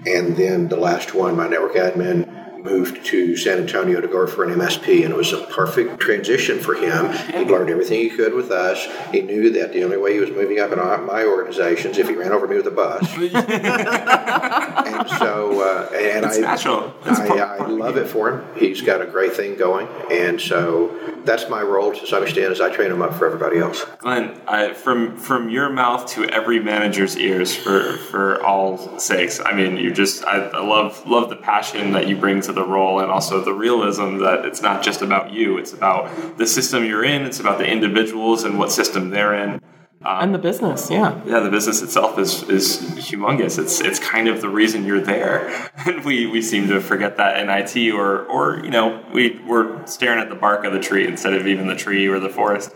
and 0.05 0.37
then 0.37 0.69
the 0.69 0.77
last 0.77 1.13
one, 1.13 1.35
my 1.35 1.49
network 1.49 1.73
admin, 1.73 2.36
moved 2.63 3.05
to 3.05 3.35
San 3.35 3.59
Antonio 3.59 4.01
to 4.01 4.07
go 4.07 4.27
for 4.27 4.43
an 4.43 4.57
MSP, 4.57 5.03
and 5.03 5.13
it 5.13 5.17
was 5.17 5.33
a 5.33 5.43
perfect 5.47 5.99
transition 5.99 6.59
for 6.59 6.75
him. 6.75 7.11
He 7.33 7.45
learned 7.45 7.69
everything 7.69 7.99
he 7.99 8.09
could 8.09 8.33
with 8.33 8.51
us. 8.51 8.85
He 9.11 9.21
knew 9.21 9.51
that 9.51 9.73
the 9.73 9.83
only 9.83 9.97
way 9.97 10.13
he 10.13 10.19
was 10.19 10.31
moving 10.31 10.59
up 10.59 10.71
in 10.71 10.79
my 10.79 11.23
organization 11.25 11.91
is 11.91 11.97
if 11.97 12.07
he 12.07 12.15
ran 12.15 12.31
over 12.31 12.47
me 12.47 12.55
with 12.57 12.67
a 12.67 12.71
bus. 12.71 13.01
and 13.17 15.09
so, 15.09 15.61
uh, 15.61 15.89
and 15.95 16.25
it's 16.25 16.37
I, 16.37 16.41
natural. 16.41 16.93
I, 17.05 17.37
I, 17.37 17.65
love 17.67 17.97
it 17.97 18.07
for 18.07 18.31
him. 18.31 18.45
He's 18.55 18.81
got 18.81 19.01
a 19.01 19.05
great 19.05 19.33
thing 19.33 19.57
going, 19.57 19.87
and 20.11 20.39
so 20.39 20.97
that's 21.25 21.49
my 21.49 21.61
role 21.61 21.93
to 21.93 22.07
some 22.07 22.23
extent 22.23 22.51
as 22.51 22.61
I 22.61 22.73
train 22.73 22.91
him 22.91 23.01
up 23.01 23.13
for 23.13 23.25
everybody 23.25 23.59
else. 23.59 23.85
Glenn, 23.99 24.39
I, 24.47 24.73
from 24.73 25.17
from 25.17 25.49
your 25.49 25.69
mouth 25.69 26.07
to 26.13 26.25
every 26.25 26.59
manager's 26.59 27.17
ears, 27.17 27.55
for 27.55 27.97
for 27.97 28.43
all 28.43 28.99
sakes. 28.99 29.39
I 29.43 29.53
mean, 29.53 29.77
you 29.77 29.91
just 29.91 30.23
I, 30.25 30.47
I 30.47 30.61
love 30.61 31.05
love 31.05 31.29
the 31.29 31.35
passion 31.35 31.91
that 31.91 32.07
you 32.07 32.15
bring 32.15 32.41
to 32.47 32.53
the 32.53 32.65
role 32.65 32.99
and 32.99 33.11
also 33.11 33.43
the 33.43 33.53
realism 33.53 34.17
that 34.17 34.45
it's 34.45 34.61
not 34.61 34.83
just 34.83 35.01
about 35.01 35.31
you, 35.31 35.57
it's 35.57 35.73
about 35.73 36.37
the 36.37 36.47
system 36.47 36.83
you're 36.83 37.05
in, 37.05 37.21
it's 37.23 37.39
about 37.39 37.59
the 37.59 37.67
individuals 37.67 38.43
and 38.43 38.57
what 38.57 38.71
system 38.71 39.11
they're 39.11 39.35
in. 39.35 39.61
Um, 40.05 40.25
and 40.25 40.33
the 40.35 40.39
business, 40.39 40.91
yeah, 40.91 41.19
yeah, 41.25 41.39
the 41.39 41.49
business 41.49 41.81
itself 41.81 42.19
is 42.19 42.43
is 42.43 42.77
humongous. 42.97 43.57
It's 43.57 43.81
it's 43.81 43.97
kind 43.97 44.27
of 44.27 44.41
the 44.41 44.49
reason 44.49 44.85
you're 44.85 45.01
there, 45.01 45.49
and 45.87 46.05
we, 46.05 46.27
we 46.27 46.41
seem 46.41 46.67
to 46.67 46.79
forget 46.79 47.17
that 47.17 47.39
in 47.39 47.49
IT, 47.49 47.91
or 47.93 48.23
or 48.25 48.63
you 48.63 48.69
know 48.69 49.03
we 49.11 49.41
we're 49.47 49.85
staring 49.87 50.19
at 50.19 50.29
the 50.29 50.35
bark 50.35 50.65
of 50.65 50.73
the 50.73 50.79
tree 50.79 51.07
instead 51.07 51.33
of 51.33 51.47
even 51.47 51.65
the 51.65 51.75
tree 51.75 52.07
or 52.07 52.19
the 52.19 52.29
forest. 52.29 52.71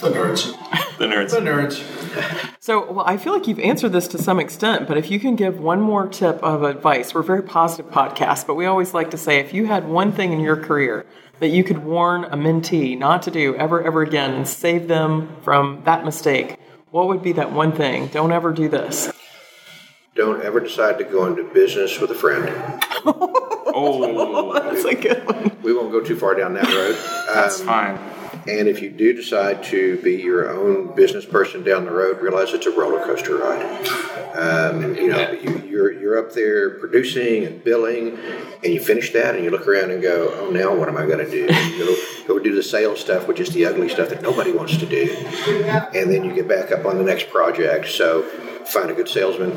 The 0.00 0.10
nerds. 0.10 0.98
The 0.98 1.06
nerds. 1.06 1.30
The 1.30 1.40
nerds. 1.40 2.54
So, 2.60 2.92
well, 2.92 3.04
I 3.04 3.16
feel 3.16 3.32
like 3.32 3.48
you've 3.48 3.58
answered 3.58 3.90
this 3.90 4.06
to 4.08 4.18
some 4.18 4.38
extent, 4.38 4.86
but 4.86 4.96
if 4.96 5.10
you 5.10 5.18
can 5.18 5.34
give 5.34 5.58
one 5.58 5.80
more 5.80 6.06
tip 6.06 6.40
of 6.42 6.62
advice, 6.62 7.14
we're 7.14 7.22
a 7.22 7.24
very 7.24 7.42
positive 7.42 7.90
podcast, 7.90 8.46
but 8.46 8.54
we 8.54 8.66
always 8.66 8.94
like 8.94 9.10
to 9.10 9.16
say 9.16 9.38
if 9.38 9.52
you 9.52 9.66
had 9.66 9.88
one 9.88 10.12
thing 10.12 10.32
in 10.32 10.38
your 10.38 10.56
career 10.56 11.04
that 11.40 11.48
you 11.48 11.64
could 11.64 11.78
warn 11.78 12.24
a 12.24 12.36
mentee 12.36 12.96
not 12.96 13.22
to 13.22 13.32
do 13.32 13.56
ever, 13.56 13.82
ever 13.82 14.02
again 14.02 14.34
and 14.34 14.46
save 14.46 14.86
them 14.86 15.34
from 15.42 15.82
that 15.84 16.04
mistake, 16.04 16.58
what 16.92 17.08
would 17.08 17.22
be 17.22 17.32
that 17.32 17.50
one 17.50 17.72
thing? 17.72 18.06
Don't 18.08 18.30
ever 18.30 18.52
do 18.52 18.68
this. 18.68 19.10
Don't 20.14 20.42
ever 20.42 20.60
decide 20.60 20.98
to 20.98 21.04
go 21.04 21.26
into 21.26 21.42
business 21.42 21.98
with 21.98 22.12
a 22.12 22.14
friend. 22.14 22.48
oh, 23.04 24.52
that's 24.54 24.84
a 24.84 24.94
good 24.94 25.26
one. 25.26 25.56
We 25.62 25.72
won't 25.74 25.90
go 25.90 26.00
too 26.00 26.16
far 26.16 26.34
down 26.34 26.54
that 26.54 26.68
road. 26.68 26.96
That's 27.34 27.60
um, 27.60 27.66
fine. 27.66 28.17
And 28.46 28.68
if 28.68 28.80
you 28.82 28.90
do 28.90 29.12
decide 29.12 29.62
to 29.64 30.00
be 30.02 30.16
your 30.16 30.50
own 30.50 30.94
business 30.94 31.24
person 31.24 31.64
down 31.64 31.84
the 31.84 31.90
road, 31.90 32.20
realize 32.20 32.52
it's 32.52 32.66
a 32.66 32.70
roller 32.70 33.04
coaster 33.04 33.36
ride. 33.36 33.86
Um, 34.34 34.94
you 34.94 35.08
know, 35.08 35.32
you, 35.32 35.62
you're 35.68 35.92
you're 35.92 36.18
up 36.18 36.32
there 36.32 36.70
producing 36.78 37.44
and 37.44 37.62
billing, 37.64 38.16
and 38.62 38.72
you 38.72 38.80
finish 38.80 39.12
that, 39.12 39.34
and 39.34 39.44
you 39.44 39.50
look 39.50 39.66
around 39.66 39.90
and 39.90 40.00
go, 40.00 40.32
"Oh, 40.34 40.50
now 40.50 40.74
what 40.74 40.88
am 40.88 40.96
I 40.96 41.06
going 41.06 41.24
to 41.24 41.30
do?" 41.30 41.46
Go 42.26 42.38
do 42.38 42.54
the 42.54 42.62
sales 42.62 43.00
stuff, 43.00 43.26
which 43.26 43.40
is 43.40 43.50
the 43.50 43.64
ugly 43.66 43.88
stuff 43.88 44.10
that 44.10 44.22
nobody 44.22 44.52
wants 44.52 44.76
to 44.76 44.86
do, 44.86 45.10
and 45.94 46.10
then 46.10 46.24
you 46.24 46.34
get 46.34 46.46
back 46.46 46.70
up 46.72 46.84
on 46.86 46.98
the 46.98 47.04
next 47.04 47.30
project. 47.30 47.88
So, 47.88 48.22
find 48.66 48.90
a 48.90 48.94
good 48.94 49.08
salesman, 49.08 49.52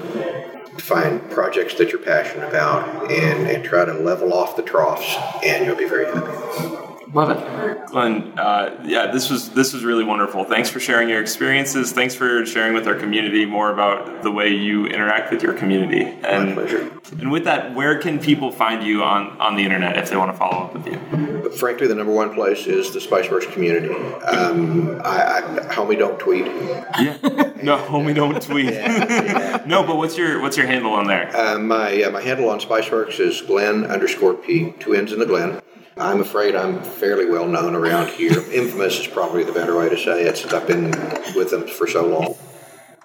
find 0.78 1.30
projects 1.30 1.76
that 1.76 1.92
you're 1.92 2.02
passionate 2.02 2.50
about, 2.50 3.12
and, 3.12 3.48
and 3.48 3.64
try 3.64 3.86
to 3.86 3.94
level 3.94 4.34
off 4.34 4.56
the 4.56 4.64
troughs, 4.64 5.16
and 5.44 5.66
you'll 5.66 5.76
be 5.76 5.88
very 5.88 6.06
happy. 6.06 6.91
Love 7.14 7.30
it, 7.32 7.88
Glenn. 7.88 8.40
Uh, 8.40 8.82
yeah, 8.86 9.12
this 9.12 9.30
was 9.30 9.50
this 9.50 9.74
was 9.74 9.84
really 9.84 10.06
wonderful. 10.06 10.46
Thanks 10.46 10.70
for 10.70 10.80
sharing 10.80 11.10
your 11.10 11.22
experiences. 11.22 11.92
Thanks 11.92 12.16
for 12.16 12.46
sharing 12.46 12.74
with 12.74 12.88
our 12.88 12.96
community 12.96 13.46
more 13.46 13.70
about 13.72 14.24
the 14.24 14.32
way 14.32 14.50
you 14.50 14.86
interact 14.86 15.30
with 15.30 15.44
your 15.44 15.54
community. 15.54 16.04
And, 16.04 16.50
My 16.50 16.54
pleasure. 16.54 16.92
And 17.20 17.30
with 17.30 17.44
that, 17.44 17.76
where 17.76 18.00
can 18.00 18.20
people 18.20 18.52
find 18.52 18.82
you 18.82 19.04
on 19.04 19.38
on 19.42 19.58
the 19.58 19.64
internet 19.64 19.98
if 19.98 20.10
they 20.10 20.16
want 20.16 20.32
to 20.32 20.38
follow 20.38 20.66
up 20.66 20.74
with 20.74 20.88
you? 20.88 21.42
But 21.44 21.54
frankly, 21.54 21.88
the 21.88 21.96
number 21.96 22.14
one 22.14 22.34
place 22.34 22.66
is 22.66 22.94
the 22.94 23.00
Spiceworks 23.00 23.52
community. 23.52 23.94
Um, 23.94 25.02
I, 25.04 25.40
I, 25.40 25.42
homie, 25.74 25.98
don't 25.98 26.18
tweet. 26.18 26.46
Yeah, 26.46 27.18
no, 27.62 27.78
homie, 27.78 28.16
don't 28.16 28.42
tweet. 28.42 28.66
yeah, 28.66 29.06
yeah. 29.10 29.64
no, 29.66 29.84
but 29.84 29.98
what's 29.98 30.18
your 30.18 30.42
what's 30.42 30.56
your 30.56 30.68
handle 30.68 30.94
on 30.94 31.08
there? 31.08 31.36
Uh, 31.36 31.60
my 31.60 32.04
uh, 32.04 32.12
my 32.12 32.22
handle 32.22 32.50
on 32.50 32.62
Spiceworks 32.62 33.20
is 33.20 33.42
Glenn 33.42 33.86
underscore 33.86 34.34
P. 34.34 34.74
Two 34.80 34.94
N's 34.94 35.12
in 35.12 35.20
the 35.20 35.26
Glenn. 35.26 35.62
I'm 35.98 36.22
afraid 36.22 36.56
I'm 36.56 36.82
fairly 36.84 37.26
well 37.26 37.48
known 37.48 37.76
around 37.76 38.10
here. 38.10 38.40
Infamous 38.52 39.00
is 39.00 39.08
probably 39.08 39.44
the 39.44 39.52
better 39.52 39.78
way 39.78 39.90
to 39.90 39.98
say 39.98 40.24
it 40.24 40.38
since 40.38 40.54
I've 40.54 40.68
been 40.68 40.92
with 41.36 41.52
them 41.52 41.68
for 41.68 41.86
so 41.88 42.08
long. 42.08 42.36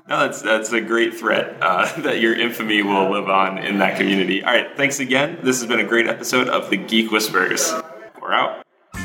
No, 0.08 0.20
that's 0.20 0.40
that's 0.40 0.72
a 0.72 0.80
great 0.80 1.14
threat 1.14 1.56
uh, 1.60 2.00
that 2.02 2.20
your 2.20 2.34
infamy 2.34 2.82
will 2.82 3.10
live 3.10 3.28
on 3.28 3.58
in 3.58 3.78
that 3.78 3.98
community. 3.98 4.42
All 4.44 4.52
right, 4.52 4.68
thanks 4.76 5.00
again. 5.00 5.38
This 5.42 5.60
has 5.60 5.68
been 5.68 5.80
a 5.80 5.84
great 5.84 6.06
episode 6.06 6.48
of 6.48 6.70
the 6.70 6.76
Geek 6.76 7.10
Whisperers. 7.10 7.72
We're 8.22 8.32
out. 8.32 8.62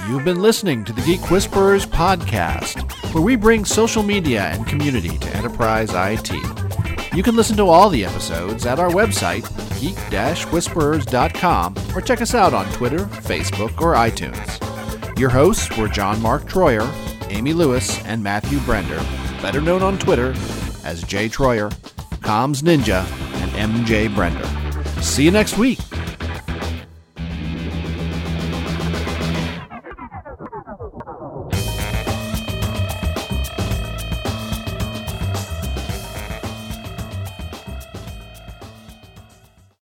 You've 0.08 0.26
been 0.26 0.42
listening 0.42 0.86
to 0.86 0.94
the 0.94 1.02
Geek 1.02 1.32
Whisperers 1.32 1.86
podcast, 1.86 3.14
where 3.14 3.24
we 3.24 3.36
bring 3.36 3.66
social 3.66 4.04
media 4.04 4.44
and 4.44 4.66
community 4.68 5.18
to 5.18 5.36
enterprise 5.36 5.90
IT. 5.94 6.71
You 7.14 7.24
can 7.24 7.36
listen 7.36 7.58
to 7.58 7.68
all 7.68 7.90
the 7.90 8.06
episodes 8.06 8.66
at 8.66 8.80
our 8.80 8.90
website, 8.90 9.44
geek-whisperers.com, 9.82 11.76
or 11.94 12.02
check 12.02 12.22
us 12.22 12.34
out 12.34 12.54
on 12.54 12.72
Twitter, 12.72 13.00
Facebook, 13.00 13.82
or 13.82 13.96
iTunes. 13.96 15.20
Your 15.20 15.30
hosts 15.30 15.76
were 15.78 15.90
John 15.90 16.22
Mark 16.22 16.44
Troyer, 16.44 16.90
Amy 17.30 17.52
Lewis, 17.52 18.02
and 18.06 18.24
Matthew 18.24 18.60
Brender, 18.60 19.00
better 19.42 19.60
known 19.60 19.84
on 19.84 20.00
Twitter 20.00 20.34
as 20.86 21.04
Jay 21.04 21.28
Troyer, 21.28 21.70
Comms 22.22 22.64
Ninja, 22.64 23.04
and 23.42 23.52
MJ 23.86 24.08
Brender. 24.08 24.48
See 25.04 25.26
you 25.26 25.32
next 25.32 25.58
week. 25.58 25.80